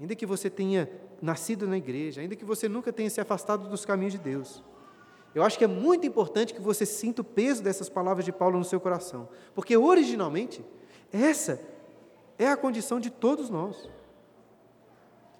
[0.00, 3.84] ainda que você tenha nascido na igreja, ainda que você nunca tenha se afastado dos
[3.84, 4.62] caminhos de Deus,
[5.34, 8.58] eu acho que é muito importante que você sinta o peso dessas palavras de Paulo
[8.58, 10.64] no seu coração, porque originalmente
[11.12, 11.60] essa
[12.38, 13.88] é a condição de todos nós.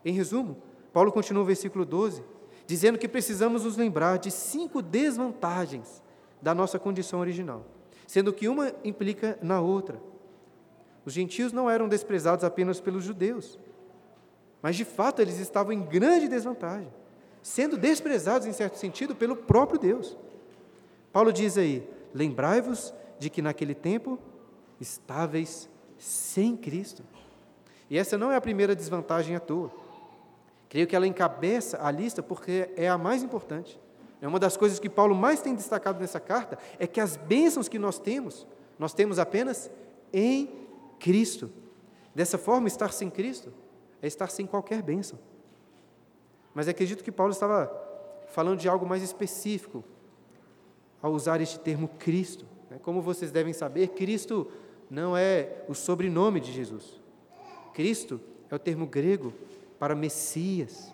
[0.05, 2.23] Em resumo, Paulo continua o versículo 12,
[2.67, 6.03] dizendo que precisamos nos lembrar de cinco desvantagens
[6.43, 7.65] da nossa condição original,
[8.07, 10.01] sendo que uma implica na outra.
[11.05, 13.59] Os gentios não eram desprezados apenas pelos judeus,
[14.61, 16.93] mas de fato eles estavam em grande desvantagem,
[17.43, 20.17] sendo desprezados em certo sentido pelo próprio Deus.
[21.13, 24.19] Paulo diz aí: lembrai-vos de que naquele tempo
[24.81, 27.05] estáveis sem Cristo.
[27.89, 29.71] E essa não é a primeira desvantagem à toa.
[30.69, 33.81] Creio que ela encabeça a lista porque é a mais importante.
[34.21, 37.69] É uma das coisas que Paulo mais tem destacado nessa carta, é que as bênçãos
[37.69, 38.47] que nós temos,
[38.79, 39.71] nós temos apenas
[40.13, 40.51] em
[40.99, 41.51] Cristo.
[42.15, 43.53] Dessa forma, estar sem Cristo
[44.01, 45.19] é estar sem qualquer bênção.
[46.55, 47.71] Mas acredito que Paulo estava
[48.29, 49.85] falando de algo mais específico
[51.03, 52.47] ao usar este termo Cristo.
[52.71, 52.79] Né?
[52.83, 54.51] Como vocês devem saber, Cristo
[54.91, 57.01] não é o sobrenome de Jesus.
[57.75, 59.33] Cristo é o termo grego
[59.79, 60.93] para Messias.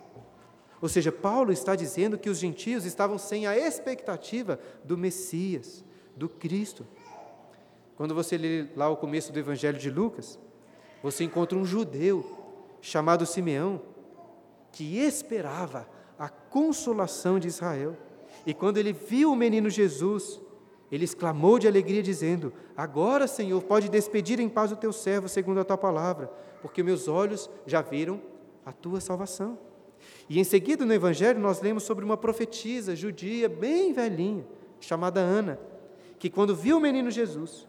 [0.81, 5.83] Ou seja, Paulo está dizendo que os gentios estavam sem a expectativa do Messias,
[6.15, 6.85] do Cristo.
[7.95, 10.37] Quando você lê lá o começo do Evangelho de Lucas,
[11.01, 12.25] você encontra um judeu
[12.81, 13.81] chamado Simeão,
[14.73, 15.87] que esperava
[16.19, 17.95] a consolação de Israel.
[18.45, 20.41] E quando ele viu o menino Jesus,
[20.91, 25.59] ele exclamou de alegria, dizendo: Agora, Senhor, pode despedir em paz o teu servo, segundo
[25.59, 26.29] a tua palavra,
[26.61, 28.32] porque meus olhos já viram
[28.65, 29.57] a tua salvação.
[30.29, 34.45] E em seguida, no Evangelho, nós lemos sobre uma profetisa judia bem velhinha,
[34.79, 35.59] chamada Ana,
[36.19, 37.67] que quando viu o menino Jesus,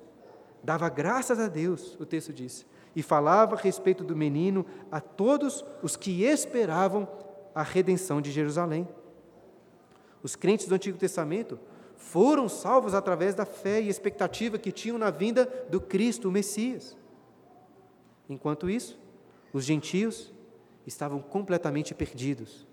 [0.63, 5.65] dava graças a Deus, o texto diz, e falava a respeito do menino a todos
[5.83, 7.09] os que esperavam
[7.55, 8.89] a redenção de Jerusalém.
[10.23, 11.59] Os crentes do Antigo Testamento
[11.97, 16.97] foram salvos através da fé e expectativa que tinham na vinda do Cristo, o Messias.
[18.29, 18.99] Enquanto isso,
[19.53, 20.33] os gentios
[20.87, 22.67] estavam completamente perdidos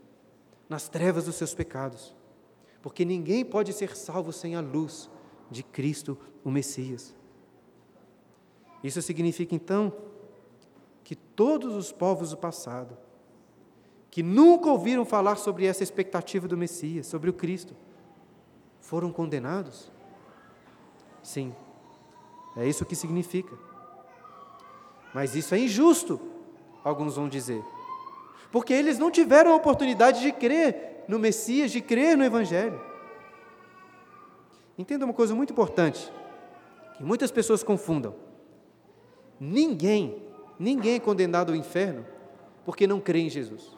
[0.68, 2.16] nas trevas dos seus pecados,
[2.82, 5.10] porque ninguém pode ser salvo sem a luz
[5.50, 7.14] de Cristo, o Messias.
[8.84, 9.94] Isso significa então
[11.04, 12.98] que todos os povos do passado,
[14.10, 17.76] que nunca ouviram falar sobre essa expectativa do Messias, sobre o Cristo,
[18.80, 19.92] foram condenados?
[21.22, 21.56] Sim,
[22.56, 23.58] é isso que significa.
[25.14, 26.20] Mas isso é injusto,
[26.84, 27.64] alguns vão dizer,
[28.52, 32.80] porque eles não tiveram a oportunidade de crer no Messias, de crer no Evangelho.
[34.78, 36.12] Entenda uma coisa muito importante,
[36.98, 38.16] que muitas pessoas confundam.
[39.40, 40.22] Ninguém,
[40.60, 42.06] ninguém é condenado ao inferno
[42.66, 43.76] porque não crê em Jesus.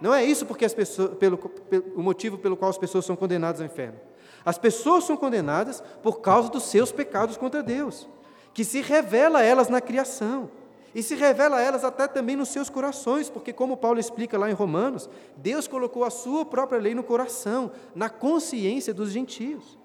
[0.00, 3.16] Não é isso porque as pessoas, pelo, pelo, o motivo pelo qual as pessoas são
[3.16, 3.98] condenadas ao inferno.
[4.44, 8.08] As pessoas são condenadas por causa dos seus pecados contra Deus,
[8.54, 10.50] que se revela a elas na criação.
[10.96, 14.50] E se revela a elas até também nos seus corações, porque, como Paulo explica lá
[14.50, 19.78] em Romanos, Deus colocou a sua própria lei no coração, na consciência dos gentios.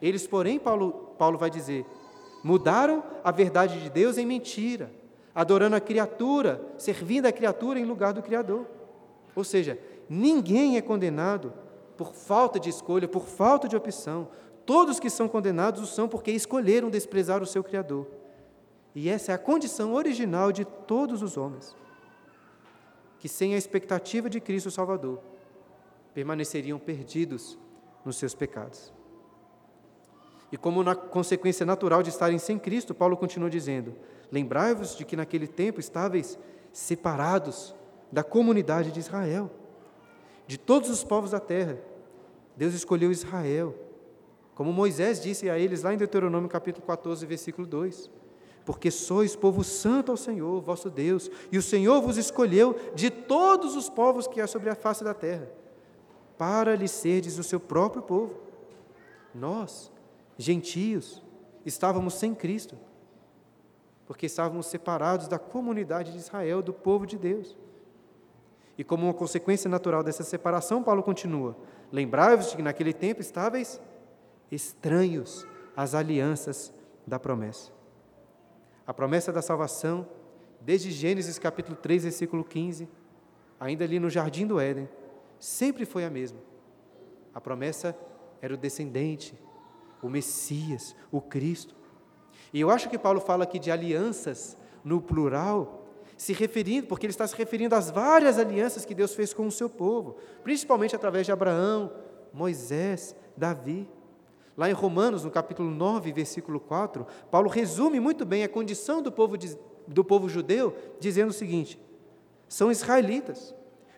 [0.00, 1.84] Eles, porém, Paulo, Paulo vai dizer,
[2.44, 4.92] mudaram a verdade de Deus em mentira,
[5.34, 8.64] adorando a criatura, servindo a criatura em lugar do Criador.
[9.34, 9.76] Ou seja,
[10.08, 11.52] ninguém é condenado
[11.96, 14.28] por falta de escolha, por falta de opção.
[14.64, 18.06] Todos que são condenados o são porque escolheram desprezar o seu Criador.
[18.96, 21.76] E essa é a condição original de todos os homens,
[23.18, 25.20] que sem a expectativa de Cristo Salvador,
[26.14, 27.58] permaneceriam perdidos
[28.06, 28.90] nos seus pecados.
[30.50, 33.94] E como na consequência natural de estarem sem Cristo, Paulo continua dizendo:
[34.32, 36.38] Lembrai-vos de que naquele tempo estáveis
[36.72, 37.74] separados
[38.10, 39.50] da comunidade de Israel,
[40.46, 41.78] de todos os povos da terra.
[42.56, 43.74] Deus escolheu Israel,
[44.54, 48.10] como Moisés disse a eles lá em Deuteronômio capítulo 14, versículo 2
[48.66, 53.76] porque sois povo santo ao Senhor, vosso Deus, e o Senhor vos escolheu de todos
[53.76, 55.48] os povos que há sobre a face da terra,
[56.36, 58.34] para lhe serdes o seu próprio povo.
[59.32, 59.92] Nós,
[60.36, 61.22] gentios,
[61.64, 62.76] estávamos sem Cristo,
[64.04, 67.56] porque estávamos separados da comunidade de Israel, do povo de Deus.
[68.76, 71.56] E como uma consequência natural dessa separação, Paulo continua:
[71.92, 73.80] Lembrai-vos de que naquele tempo estáveis
[74.50, 76.72] estranhos às alianças
[77.06, 77.75] da promessa.
[78.86, 80.06] A promessa da salvação,
[80.60, 82.88] desde Gênesis capítulo 3, versículo 15,
[83.58, 84.88] ainda ali no jardim do Éden,
[85.40, 86.38] sempre foi a mesma.
[87.34, 87.96] A promessa
[88.40, 89.34] era o descendente,
[90.02, 91.74] o Messias, o Cristo.
[92.52, 95.84] E eu acho que Paulo fala aqui de alianças no plural,
[96.16, 99.52] se referindo, porque ele está se referindo às várias alianças que Deus fez com o
[99.52, 101.92] seu povo, principalmente através de Abraão,
[102.32, 103.88] Moisés, Davi.
[104.56, 109.12] Lá em Romanos, no capítulo 9, versículo 4, Paulo resume muito bem a condição do
[109.12, 111.78] povo, de, do povo judeu, dizendo o seguinte:
[112.48, 113.54] são israelitas,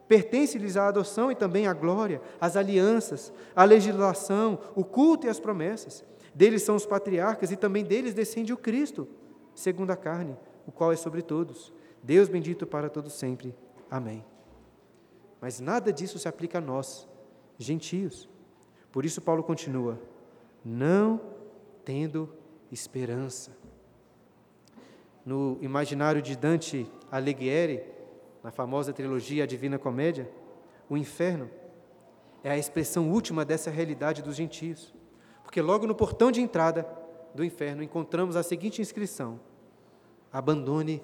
[0.08, 5.38] pertence-lhes a adoção e também a glória, as alianças, a legislação, o culto e as
[5.38, 6.04] promessas.
[6.34, 9.08] Deles são os patriarcas e também deles descende o Cristo,
[9.54, 11.72] segundo a carne, o qual é sobre todos.
[12.02, 13.54] Deus bendito para todos sempre.
[13.90, 14.24] Amém.
[15.40, 17.08] Mas nada disso se aplica a nós,
[17.58, 18.28] gentios.
[18.90, 20.00] Por isso Paulo continua:
[20.64, 21.20] não
[21.84, 22.28] tendo
[22.70, 23.56] esperança.
[25.24, 27.82] No imaginário de Dante Alighieri,
[28.42, 30.30] na famosa trilogia A Divina Comédia,
[30.88, 31.50] o inferno
[32.42, 34.94] é a expressão última dessa realidade dos gentios.
[35.42, 36.86] Porque logo no portão de entrada
[37.34, 39.40] do inferno encontramos a seguinte inscrição:
[40.32, 41.02] Abandone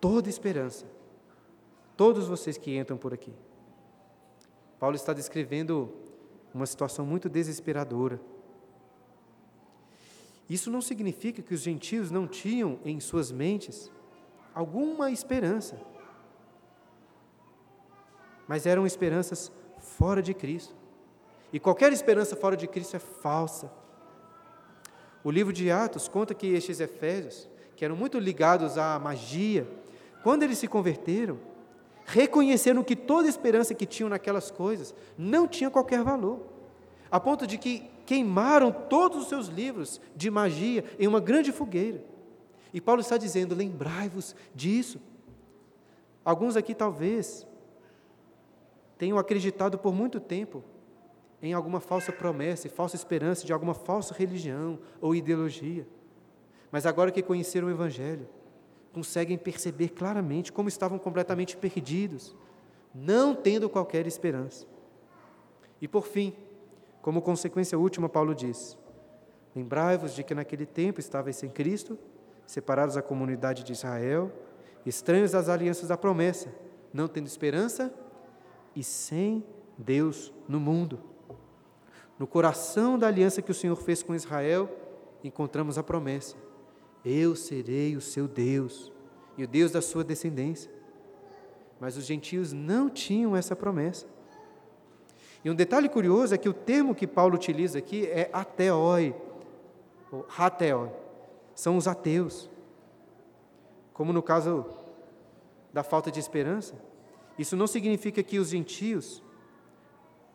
[0.00, 0.86] toda esperança.
[1.96, 3.34] Todos vocês que entram por aqui.
[4.78, 5.92] Paulo está descrevendo
[6.54, 8.20] uma situação muito desesperadora
[10.48, 13.90] isso não significa que os gentios não tinham em suas mentes
[14.54, 15.78] alguma esperança,
[18.46, 20.74] mas eram esperanças fora de Cristo.
[21.52, 23.70] E qualquer esperança fora de Cristo é falsa.
[25.22, 29.68] O livro de Atos conta que estes efésios, que eram muito ligados à magia,
[30.22, 31.38] quando eles se converteram,
[32.06, 36.46] reconheceram que toda esperança que tinham naquelas coisas não tinha qualquer valor,
[37.10, 42.02] a ponto de que queimaram todos os seus livros de magia em uma grande fogueira.
[42.72, 44.98] E Paulo está dizendo: lembrai-vos disso.
[46.24, 47.46] Alguns aqui talvez
[48.96, 50.64] tenham acreditado por muito tempo
[51.42, 55.86] em alguma falsa promessa e falsa esperança de alguma falsa religião ou ideologia.
[56.72, 58.26] Mas agora que conheceram o Evangelho,
[58.90, 62.34] conseguem perceber claramente como estavam completamente perdidos,
[62.94, 64.66] não tendo qualquer esperança.
[65.78, 66.34] E por fim,
[67.02, 68.76] como consequência última, Paulo diz:
[69.54, 71.98] Lembrai-vos de que naquele tempo estavais sem Cristo,
[72.46, 74.32] separados da comunidade de Israel,
[74.84, 76.52] estranhos às alianças da promessa,
[76.92, 77.92] não tendo esperança
[78.74, 79.44] e sem
[79.76, 81.00] Deus no mundo.
[82.18, 84.68] No coração da aliança que o Senhor fez com Israel,
[85.22, 86.36] encontramos a promessa:
[87.04, 88.92] Eu serei o seu Deus
[89.36, 90.70] e o Deus da sua descendência.
[91.80, 94.06] Mas os gentios não tinham essa promessa.
[95.48, 99.14] E um detalhe curioso é que o termo que Paulo utiliza aqui é ateoi,
[100.12, 100.90] ou hateoi,
[101.54, 102.50] são os ateus.
[103.94, 104.66] Como no caso
[105.72, 106.74] da falta de esperança,
[107.38, 109.22] isso não significa que os gentios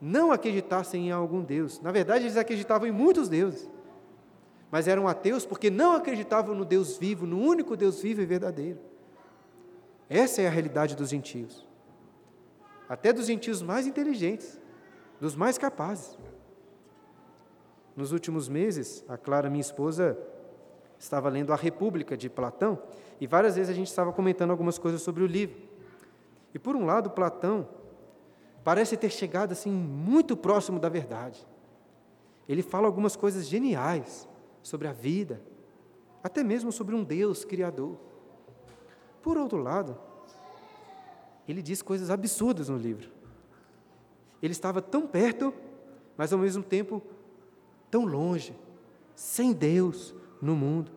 [0.01, 1.79] não acreditassem em algum Deus.
[1.79, 3.69] Na verdade, eles acreditavam em muitos deuses.
[4.71, 8.79] Mas eram ateus porque não acreditavam no Deus vivo, no único Deus vivo e verdadeiro.
[10.09, 11.67] Essa é a realidade dos gentios.
[12.89, 14.62] Até dos gentios mais inteligentes,
[15.23, 16.17] dos mais capazes.
[17.95, 20.17] Nos últimos meses, a Clara, minha esposa,
[20.99, 22.77] estava lendo A República de Platão
[23.21, 25.55] e várias vezes a gente estava comentando algumas coisas sobre o livro.
[26.53, 27.69] E por um lado, Platão
[28.65, 31.47] parece ter chegado assim muito próximo da verdade.
[32.45, 34.27] Ele fala algumas coisas geniais
[34.61, 35.41] sobre a vida,
[36.21, 37.95] até mesmo sobre um Deus criador.
[39.21, 39.97] Por outro lado,
[41.47, 43.22] ele diz coisas absurdas no livro.
[44.43, 45.53] Ele estava tão perto,
[46.17, 47.01] mas ao mesmo tempo
[47.89, 48.53] tão longe,
[49.15, 50.91] sem Deus no mundo.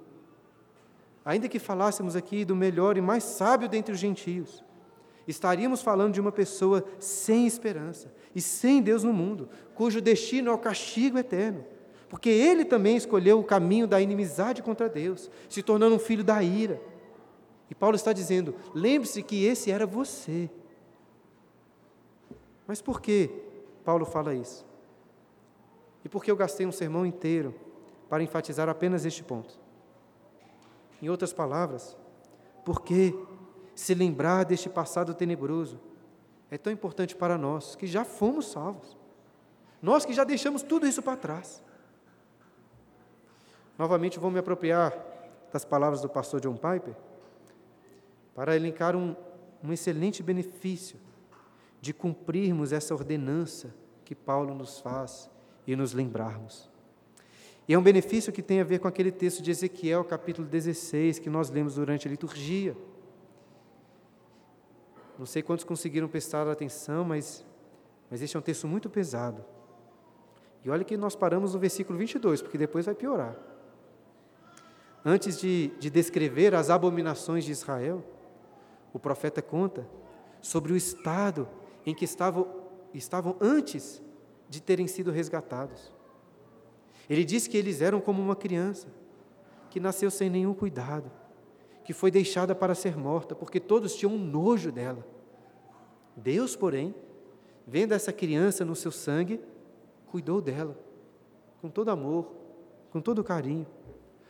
[1.25, 4.65] Ainda que falássemos aqui do melhor e mais sábio dentre os gentios,
[5.29, 10.53] estaríamos falando de uma pessoa sem esperança e sem Deus no mundo, cujo destino é
[10.53, 11.65] o castigo eterno,
[12.09, 16.43] porque ele também escolheu o caminho da inimizade contra Deus, se tornando um filho da
[16.43, 16.81] ira.
[17.71, 20.51] E Paulo está dizendo: lembre-se que esse era você.
[22.67, 23.31] Mas por que
[23.85, 24.65] Paulo fala isso?
[26.05, 27.55] E por que eu gastei um sermão inteiro
[28.09, 29.59] para enfatizar apenas este ponto?
[31.01, 31.97] Em outras palavras,
[32.65, 33.15] porque
[33.75, 35.79] se lembrar deste passado tenebroso
[36.51, 38.97] é tão importante para nós que já fomos salvos.
[39.83, 41.63] Nós que já deixamos tudo isso para trás.
[43.79, 44.97] Novamente vou me apropriar
[45.53, 46.97] das palavras do pastor John Piper
[48.35, 49.15] para elencar um,
[49.63, 50.99] um excelente benefício
[51.81, 53.75] de cumprirmos essa ordenança
[54.05, 55.31] que Paulo nos faz
[55.67, 56.71] e nos lembrarmos.
[57.69, 61.19] E é um benefício que tem a ver com aquele texto de Ezequiel, capítulo 16,
[61.19, 62.77] que nós lemos durante a liturgia.
[65.19, 67.45] Não sei quantos conseguiram prestar atenção, mas,
[68.11, 69.45] mas este é um texto muito pesado.
[70.65, 73.37] E olha que nós paramos no versículo 22, porque depois vai piorar.
[75.05, 78.05] Antes de, de descrever as abominações de Israel,
[78.93, 79.89] o profeta conta
[80.41, 81.49] sobre o estado
[81.87, 82.47] em que estavam,
[82.93, 84.03] estavam antes
[84.49, 85.93] de terem sido resgatados.
[87.09, 88.89] Ele diz que eles eram como uma criança,
[89.71, 91.11] que nasceu sem nenhum cuidado,
[91.85, 95.07] que foi deixada para ser morta, porque todos tinham nojo dela.
[96.17, 96.95] Deus, porém,
[97.67, 99.41] vendo essa criança no seu sangue,
[100.07, 100.77] cuidou dela,
[101.61, 102.33] com todo amor,
[102.91, 103.67] com todo carinho,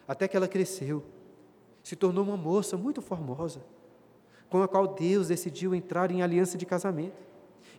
[0.06, 1.02] até que ela cresceu,
[1.82, 3.62] se tornou uma moça muito formosa
[4.48, 7.24] com a qual Deus decidiu entrar em aliança de casamento.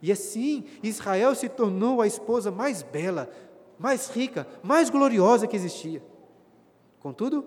[0.02, 3.30] E assim, Israel se tornou a esposa mais bela,
[3.80, 6.04] mais rica, mais gloriosa que existia.
[7.00, 7.46] Contudo,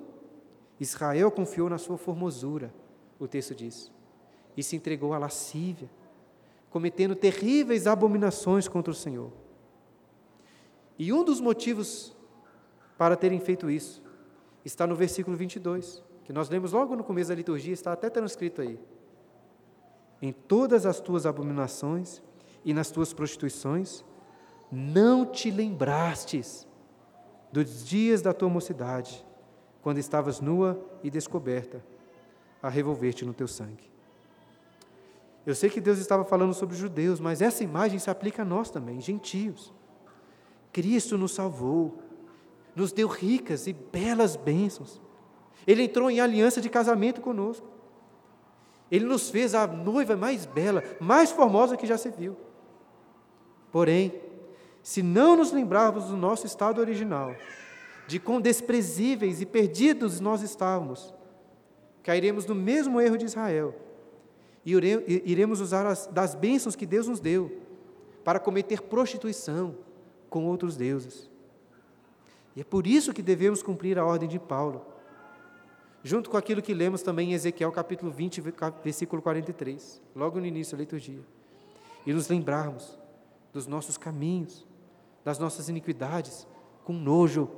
[0.78, 2.72] Israel confiou na sua formosura,
[3.18, 3.92] o texto diz,
[4.56, 5.90] e se entregou à lascívia,
[6.70, 9.30] cometendo terríveis abominações contra o Senhor.
[10.98, 12.16] E um dos motivos
[12.96, 14.02] para terem feito isso
[14.64, 18.60] está no versículo 22, que nós lemos logo no começo da liturgia, está até transcrito
[18.60, 18.78] aí
[20.22, 22.22] em todas as tuas abominações
[22.64, 24.04] e nas tuas prostituições,
[24.70, 26.66] não te lembrastes
[27.52, 29.24] dos dias da tua mocidade,
[29.82, 31.84] quando estavas nua e descoberta,
[32.62, 33.90] a revolver-te no teu sangue.
[35.44, 38.44] Eu sei que Deus estava falando sobre os judeus, mas essa imagem se aplica a
[38.44, 39.72] nós também, gentios.
[40.72, 41.98] Cristo nos salvou,
[42.76, 45.00] nos deu ricas e belas bênçãos.
[45.66, 47.66] Ele entrou em aliança de casamento conosco.
[48.90, 52.36] Ele nos fez a noiva mais bela, mais formosa que já se viu.
[53.72, 54.12] Porém,
[54.82, 57.34] se não nos lembrarmos do nosso estado original,
[58.06, 61.14] de quão desprezíveis e perdidos nós estávamos,
[62.02, 63.74] cairemos no mesmo erro de Israel
[64.64, 64.72] e
[65.24, 67.60] iremos usar as, das bênçãos que Deus nos deu
[68.24, 69.76] para cometer prostituição
[70.28, 71.30] com outros deuses.
[72.54, 74.84] E é por isso que devemos cumprir a ordem de Paulo
[76.02, 78.42] junto com aquilo que lemos também em Ezequiel capítulo 20,
[78.82, 81.20] versículo 43, logo no início da liturgia,
[82.06, 82.98] e nos lembrarmos
[83.52, 84.66] dos nossos caminhos,
[85.24, 86.46] das nossas iniquidades,
[86.84, 87.50] com nojo,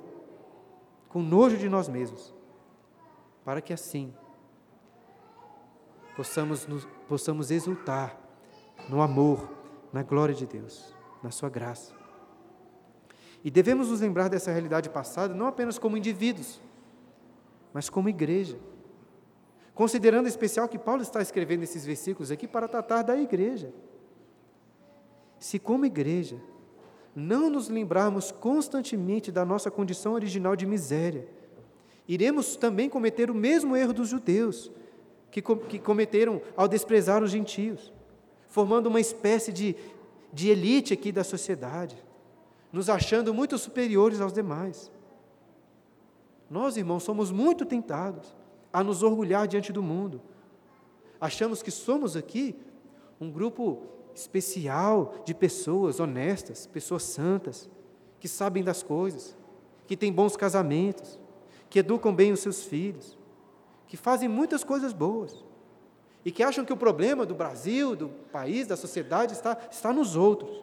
[1.09, 2.35] com nojo de nós mesmos,
[3.45, 4.13] para que assim
[6.17, 8.19] possamos, nos, possamos exultar
[8.89, 9.49] no amor,
[9.93, 11.95] na glória de Deus, na Sua graça.
[13.45, 16.61] E devemos nos lembrar dessa realidade passada não apenas como indivíduos,
[17.73, 18.59] mas como igreja.
[19.75, 23.73] Considerando especial que Paulo está escrevendo esses versículos aqui para tratar da igreja.
[25.43, 26.37] Se, como igreja,
[27.17, 31.27] não nos lembrarmos constantemente da nossa condição original de miséria,
[32.07, 34.71] iremos também cometer o mesmo erro dos judeus,
[35.33, 37.93] que, que cometeram ao desprezar os gentios,
[38.47, 39.75] formando uma espécie de,
[40.33, 41.97] de elite aqui da sociedade,
[42.73, 44.93] nos achando muito superiores aos demais.
[46.49, 48.33] Nós, irmãos, somos muito tentados
[48.73, 50.23] a nos orgulhar diante do mundo,
[51.21, 52.55] achamos que somos aqui
[53.21, 57.69] um grupo especial de pessoas honestas, pessoas santas,
[58.21, 59.37] que sabem das coisas,
[59.87, 61.19] que têm bons casamentos,
[61.69, 63.19] que educam bem os seus filhos,
[63.87, 65.45] que fazem muitas coisas boas
[66.25, 70.15] e que acham que o problema do Brasil, do país, da sociedade está, está nos
[70.15, 70.63] outros.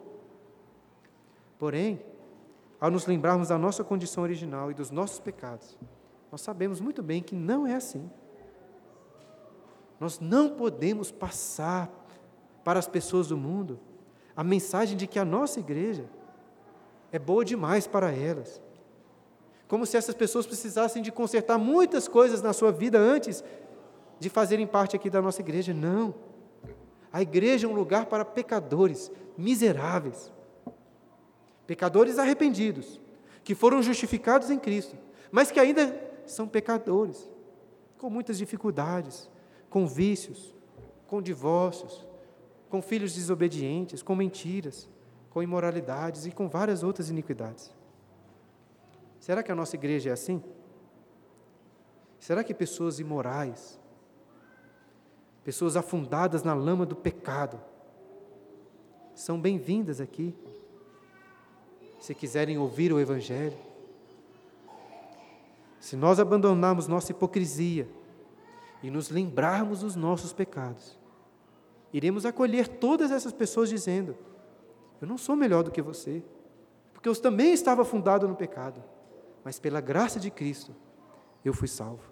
[1.58, 2.02] Porém,
[2.80, 5.76] ao nos lembrarmos da nossa condição original e dos nossos pecados,
[6.32, 8.10] nós sabemos muito bem que não é assim.
[9.98, 11.90] Nós não podemos passar
[12.64, 13.78] para as pessoas do mundo
[14.40, 16.06] a mensagem de que a nossa igreja
[17.12, 18.58] é boa demais para elas.
[19.68, 23.44] Como se essas pessoas precisassem de consertar muitas coisas na sua vida antes
[24.18, 25.74] de fazerem parte aqui da nossa igreja.
[25.74, 26.14] Não.
[27.12, 30.32] A igreja é um lugar para pecadores miseráveis.
[31.66, 33.00] Pecadores arrependidos,
[33.44, 34.96] que foram justificados em Cristo,
[35.30, 35.94] mas que ainda
[36.26, 37.30] são pecadores,
[37.98, 39.28] com muitas dificuldades,
[39.68, 40.54] com vícios,
[41.06, 42.06] com divórcios,
[42.70, 44.88] com filhos desobedientes, com mentiras,
[45.28, 47.74] com imoralidades e com várias outras iniquidades.
[49.18, 50.42] Será que a nossa igreja é assim?
[52.18, 53.78] Será que pessoas imorais,
[55.42, 57.60] pessoas afundadas na lama do pecado,
[59.14, 60.34] são bem-vindas aqui.
[61.98, 63.58] Se quiserem ouvir o Evangelho,
[65.80, 67.88] se nós abandonarmos nossa hipocrisia
[68.82, 70.99] e nos lembrarmos dos nossos pecados,
[71.92, 74.16] iremos acolher todas essas pessoas dizendo:
[75.00, 76.22] Eu não sou melhor do que você,
[76.92, 78.82] porque eu também estava afundado no pecado,
[79.44, 80.74] mas pela graça de Cristo
[81.44, 82.10] eu fui salvo.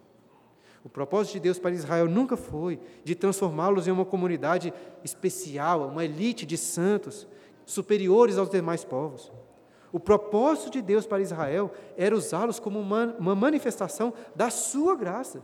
[0.85, 4.73] O propósito de Deus para Israel nunca foi de transformá-los em uma comunidade
[5.05, 7.27] especial, uma elite de santos,
[7.67, 9.31] superiores aos demais povos.
[9.93, 15.43] O propósito de Deus para Israel era usá-los como uma, uma, manifestação da sua graça,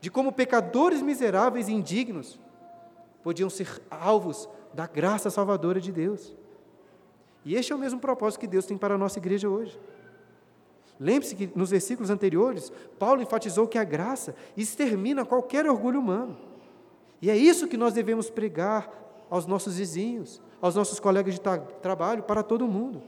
[0.00, 2.38] de como pecadores miseráveis e indignos
[3.26, 6.32] podiam ser alvos da graça salvadora de Deus.
[7.44, 9.76] E este é o mesmo propósito que Deus tem para a nossa igreja hoje.
[11.00, 12.70] Lembre-se que nos versículos anteriores,
[13.00, 16.36] Paulo enfatizou que a graça extermina qualquer orgulho humano.
[17.20, 18.88] E é isso que nós devemos pregar
[19.28, 23.02] aos nossos vizinhos, aos nossos colegas de tra trabalho, para todo mundo.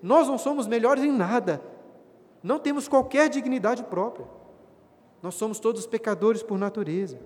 [0.00, 1.60] Nós não somos melhores em nada,
[2.40, 4.28] não temos qualquer dignidade própria.
[5.20, 7.18] Nós somos todos pecadores por natureza.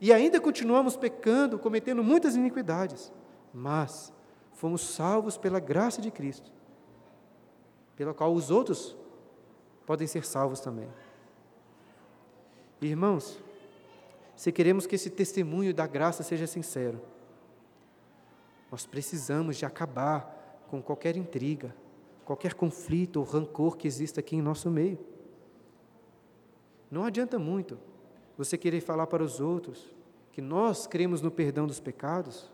[0.00, 3.12] E ainda continuamos pecando, cometendo muitas iniquidades,
[3.52, 4.12] mas
[4.52, 6.50] fomos salvos pela graça de Cristo,
[7.94, 8.96] pela qual os outros
[9.84, 10.88] podem ser salvos também.
[12.80, 13.38] Irmãos,
[14.34, 16.98] se queremos que esse testemunho da graça seja sincero,
[18.70, 21.74] nós precisamos de acabar com qualquer intriga,
[22.24, 24.98] qualquer conflito ou rancor que exista aqui em nosso meio.
[26.90, 27.78] Não adianta muito
[28.40, 29.94] você querer falar para os outros
[30.32, 32.50] que nós cremos no perdão dos pecados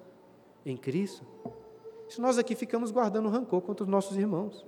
[0.64, 1.24] em Cristo,
[2.08, 4.66] se nós aqui ficamos guardando rancor contra os nossos irmãos.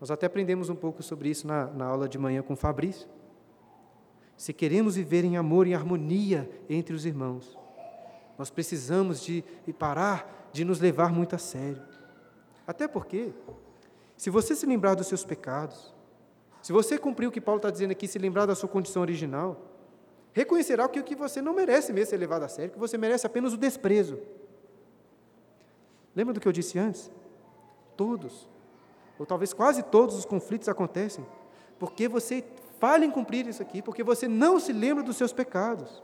[0.00, 3.06] Nós até aprendemos um pouco sobre isso na, na aula de manhã com Fabrício.
[4.38, 7.58] Se queremos viver em amor e harmonia entre os irmãos,
[8.38, 9.44] nós precisamos de
[9.78, 11.82] parar de nos levar muito a sério.
[12.66, 13.34] Até porque,
[14.16, 15.92] se você se lembrar dos seus pecados,
[16.68, 19.58] se você cumprir o que Paulo está dizendo aqui, se lembrar da sua condição original,
[20.34, 23.26] reconhecerá que o que você não merece mesmo ser levado a sério, que você merece
[23.26, 24.18] apenas o desprezo.
[26.14, 27.10] Lembra do que eu disse antes?
[27.96, 28.46] Todos
[29.18, 31.24] ou talvez quase todos os conflitos acontecem
[31.78, 32.44] porque você
[32.78, 36.02] falha em cumprir isso aqui, porque você não se lembra dos seus pecados.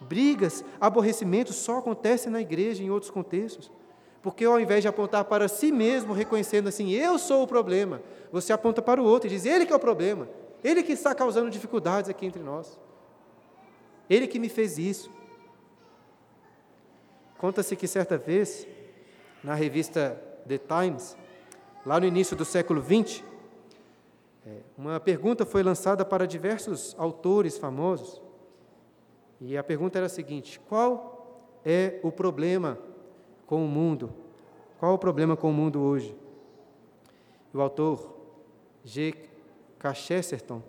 [0.00, 3.70] Brigas, aborrecimentos só acontecem na igreja em outros contextos.
[4.22, 8.52] Porque ao invés de apontar para si mesmo, reconhecendo assim, eu sou o problema, você
[8.52, 10.28] aponta para o outro e diz, ele que é o problema,
[10.62, 12.78] ele que está causando dificuldades aqui entre nós.
[14.08, 15.10] Ele que me fez isso.
[17.38, 18.66] Conta-se que certa vez,
[19.42, 21.16] na revista The Times,
[21.84, 23.24] Lá no início do século XX,
[24.46, 28.20] é, uma pergunta foi lançada para diversos autores famosos.
[29.40, 32.78] E a pergunta era a seguinte: qual é o problema
[33.50, 34.14] com o mundo?
[34.78, 36.16] Qual o problema com o mundo hoje?
[37.52, 38.16] O autor
[38.84, 39.12] G.
[39.92, 40.62] Chesterton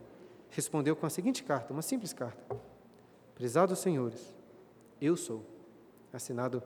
[0.49, 2.43] respondeu com a seguinte carta, uma simples carta:
[3.35, 4.35] Prezados senhores,
[4.99, 5.45] eu sou.
[6.11, 6.61] Assinado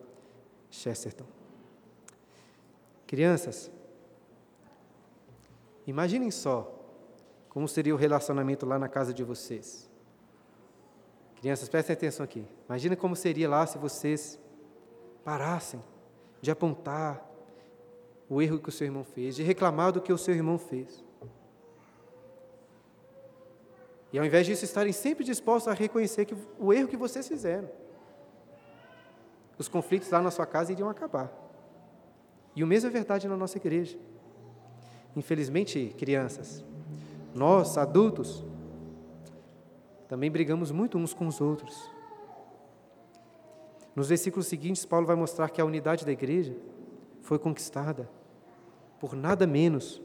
[0.71, 1.25] Chesterton.
[3.05, 3.69] Crianças,
[5.85, 6.71] Imaginem só
[7.49, 9.87] como seria o relacionamento lá na casa de vocês.
[11.35, 12.43] Crianças, prestem atenção aqui.
[12.67, 14.39] Imagina como seria lá se vocês
[15.23, 15.79] parassem
[16.45, 17.27] de apontar
[18.29, 21.03] o erro que o seu irmão fez, de reclamar do que o seu irmão fez.
[24.13, 27.67] E ao invés disso, estarem sempre dispostos a reconhecer que o erro que vocês fizeram.
[29.57, 31.33] Os conflitos lá na sua casa iriam acabar.
[32.55, 33.97] E o mesmo é verdade na nossa igreja.
[35.15, 36.63] Infelizmente, crianças,
[37.33, 38.45] nós, adultos,
[40.07, 41.89] também brigamos muito uns com os outros.
[43.95, 46.55] Nos versículos seguintes, Paulo vai mostrar que a unidade da igreja
[47.21, 48.09] foi conquistada
[48.99, 50.01] por nada menos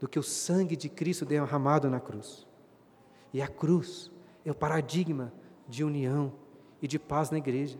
[0.00, 2.46] do que o sangue de Cristo derramado na cruz.
[3.32, 4.10] E a cruz
[4.44, 5.32] é o paradigma
[5.68, 6.32] de união
[6.80, 7.78] e de paz na igreja.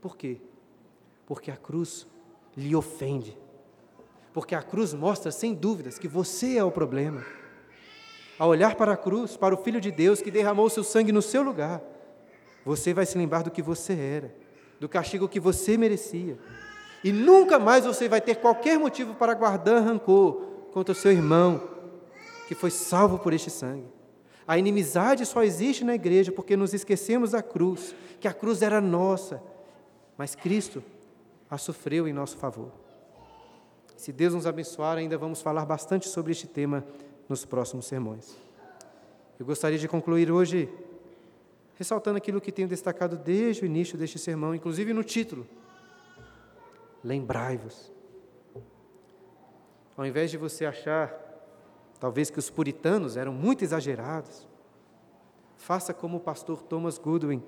[0.00, 0.40] Por quê?
[1.26, 2.06] Porque a cruz
[2.56, 3.36] lhe ofende.
[4.32, 7.24] Porque a cruz mostra, sem dúvidas, que você é o problema.
[8.38, 11.22] Ao olhar para a cruz, para o Filho de Deus que derramou seu sangue no
[11.22, 11.82] seu lugar,
[12.64, 14.34] você vai se lembrar do que você era,
[14.78, 16.38] do castigo que você merecia.
[17.02, 21.62] E nunca mais você vai ter qualquer motivo para guardar rancor contra o seu irmão
[22.46, 23.86] que foi salvo por este sangue.
[24.46, 28.80] A inimizade só existe na igreja porque nos esquecemos da cruz, que a cruz era
[28.80, 29.42] nossa,
[30.16, 30.82] mas Cristo
[31.50, 32.70] a sofreu em nosso favor.
[33.96, 36.84] Se Deus nos abençoar, ainda vamos falar bastante sobre este tema
[37.28, 38.36] nos próximos sermões.
[39.38, 40.68] Eu gostaria de concluir hoje
[41.76, 45.46] ressaltando aquilo que tenho destacado desde o início deste sermão, inclusive no título.
[47.04, 47.92] Lembrai-vos.
[49.96, 51.14] Ao invés de você achar,
[52.00, 54.48] talvez, que os puritanos eram muito exagerados,
[55.56, 57.42] faça como o pastor Thomas Goodwin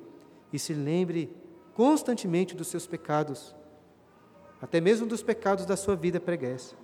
[0.52, 1.34] e se lembre
[1.74, 3.54] constantemente dos seus pecados,
[4.60, 6.74] até mesmo dos pecados da sua vida preguiça.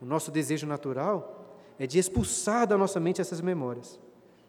[0.00, 3.98] O nosso desejo natural é de expulsar da nossa mente essas memórias.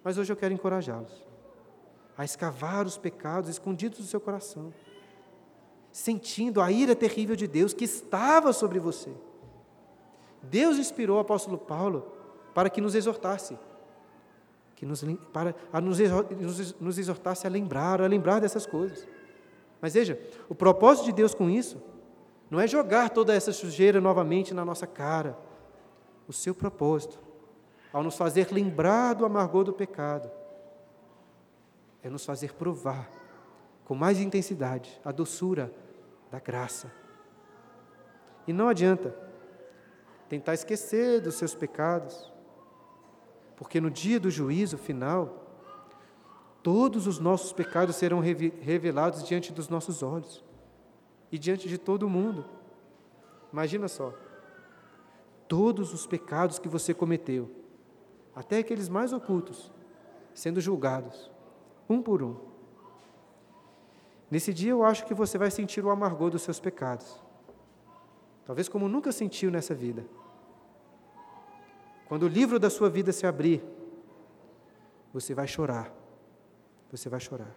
[0.03, 1.34] Mas hoje eu quero encorajá-los
[2.17, 4.73] a escavar os pecados escondidos do seu coração,
[5.91, 9.11] sentindo a ira terrível de Deus que estava sobre você.
[10.41, 12.11] Deus inspirou o apóstolo Paulo
[12.53, 13.57] para que nos exortasse,
[14.75, 15.03] que nos,
[15.33, 15.99] para a nos,
[16.79, 19.07] nos exortasse a lembrar, a lembrar dessas coisas.
[19.81, 21.81] Mas veja, o propósito de Deus com isso
[22.49, 25.37] não é jogar toda essa sujeira novamente na nossa cara,
[26.27, 27.19] o seu propósito,
[27.91, 30.29] ao nos fazer lembrar do amargor do pecado,
[32.05, 33.09] é nos fazer provar
[33.83, 35.73] com mais intensidade a doçura
[36.29, 36.93] da graça.
[38.45, 39.15] E não adianta
[40.29, 42.31] tentar esquecer dos seus pecados,
[43.55, 45.47] porque no dia do juízo final,
[46.61, 50.43] todos os nossos pecados serão revelados diante dos nossos olhos
[51.31, 52.45] e diante de todo mundo.
[53.51, 54.13] Imagina só,
[55.47, 57.49] todos os pecados que você cometeu,
[58.35, 59.71] até aqueles mais ocultos,
[60.35, 61.33] sendo julgados,
[61.89, 62.35] um por um.
[64.29, 67.21] Nesse dia eu acho que você vai sentir o amargor dos seus pecados,
[68.45, 70.05] talvez como nunca sentiu nessa vida.
[72.07, 73.63] Quando o livro da sua vida se abrir,
[75.13, 75.91] você vai chorar,
[76.91, 77.55] você vai chorar,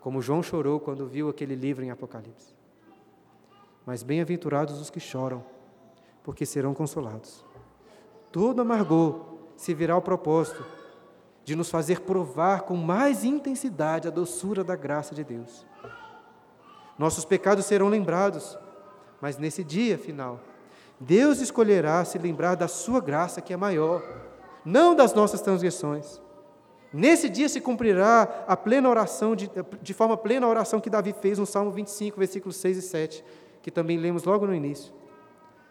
[0.00, 2.54] como João chorou quando viu aquele livro em Apocalipse.
[3.84, 5.44] Mas bem-aventurados os que choram,
[6.22, 7.44] porque serão consolados.
[8.30, 10.77] Todo amargor se virá ao propósito
[11.48, 15.64] de nos fazer provar com mais intensidade a doçura da graça de Deus.
[16.98, 18.58] Nossos pecados serão lembrados,
[19.18, 20.40] mas nesse dia final,
[21.00, 24.02] Deus escolherá se lembrar da sua graça que é maior,
[24.62, 26.20] não das nossas transgressões.
[26.92, 31.14] Nesse dia se cumprirá a plena oração, de, de forma plena a oração que Davi
[31.18, 33.24] fez no Salmo 25, versículos 6 e 7,
[33.62, 34.92] que também lemos logo no início.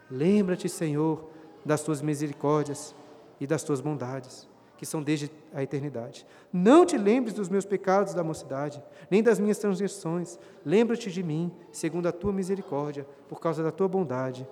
[0.09, 1.30] Lembra-te, Senhor,
[1.63, 2.95] das tuas misericórdias
[3.39, 4.47] e das tuas bondades,
[4.78, 6.25] que são desde a eternidade.
[6.53, 10.39] Não te lembres dos meus pecados da mocidade, nem das minhas transgressões.
[10.63, 14.47] Lembra-te de mim, segundo a tua misericórdia, por causa da tua bondade,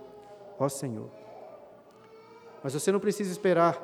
[0.59, 1.09] ó Senhor.
[2.63, 3.79] Mas você não precisa esperar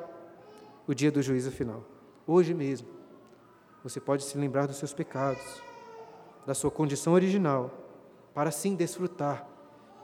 [0.86, 1.84] o dia do juízo final.
[2.26, 2.88] Hoje mesmo,
[3.82, 5.62] você pode se lembrar dos seus pecados,
[6.44, 7.70] da sua condição original,
[8.34, 9.48] para assim desfrutar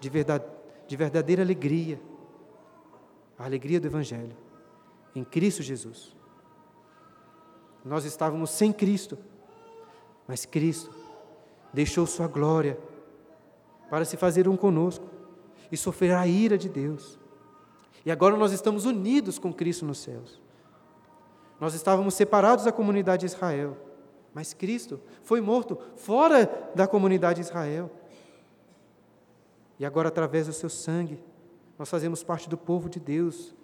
[0.01, 0.45] de verdade
[0.89, 2.01] de verdadeira alegria,
[3.39, 4.35] a alegria do Evangelho,
[5.15, 6.17] em Cristo Jesus.
[7.85, 9.19] Nós estávamos sem Cristo,
[10.27, 10.91] mas Cristo
[11.73, 12.79] deixou Sua glória
[13.89, 15.07] para se fazer um conosco
[15.71, 17.19] e sofrer a ira de Deus.
[18.05, 20.41] E agora nós estamos unidos com Cristo nos céus.
[21.61, 23.77] Nós estávamos separados da comunidade de Israel,
[24.33, 27.91] mas Cristo foi morto fora da comunidade de Israel
[29.79, 31.23] e agora, através do seu sangue,
[31.79, 33.55] nós fazemos parte do povo de Deus,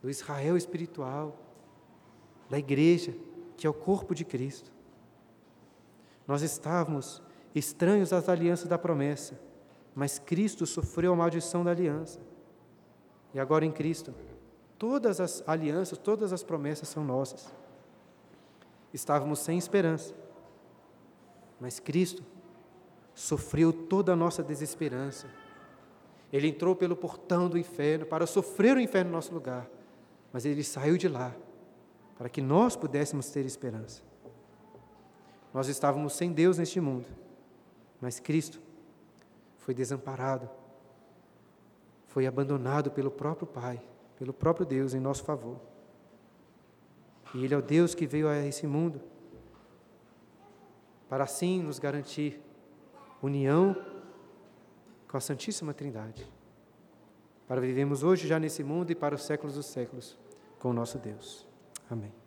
[0.00, 1.36] do Israel espiritual,
[2.48, 3.14] da igreja,
[3.56, 4.72] que é o corpo de Cristo.
[6.26, 7.22] Nós estávamos
[7.54, 9.38] estranhos às alianças da promessa,
[9.94, 12.20] mas Cristo sofreu a maldição da aliança.
[13.32, 14.14] E agora em Cristo,
[14.78, 17.50] Todas as alianças, todas as promessas são nossas.
[18.92, 20.14] Estávamos sem esperança,
[21.60, 22.22] mas Cristo
[23.14, 25.26] sofreu toda a nossa desesperança.
[26.32, 29.68] Ele entrou pelo portão do inferno para sofrer o inferno no nosso lugar,
[30.32, 31.34] mas ele saiu de lá
[32.16, 34.02] para que nós pudéssemos ter esperança.
[35.52, 37.06] Nós estávamos sem Deus neste mundo,
[38.00, 38.60] mas Cristo
[39.58, 40.48] foi desamparado,
[42.06, 43.82] foi abandonado pelo próprio Pai,
[44.16, 45.60] pelo próprio Deus em nosso favor.
[47.34, 49.00] E Ele é o Deus que veio a esse mundo
[51.08, 52.40] para assim nos garantir
[53.22, 53.76] união
[55.08, 56.28] com a Santíssima Trindade,
[57.46, 60.18] para vivermos hoje já nesse mundo e para os séculos dos séculos
[60.58, 61.53] com o nosso Deus.
[61.90, 62.23] Amém.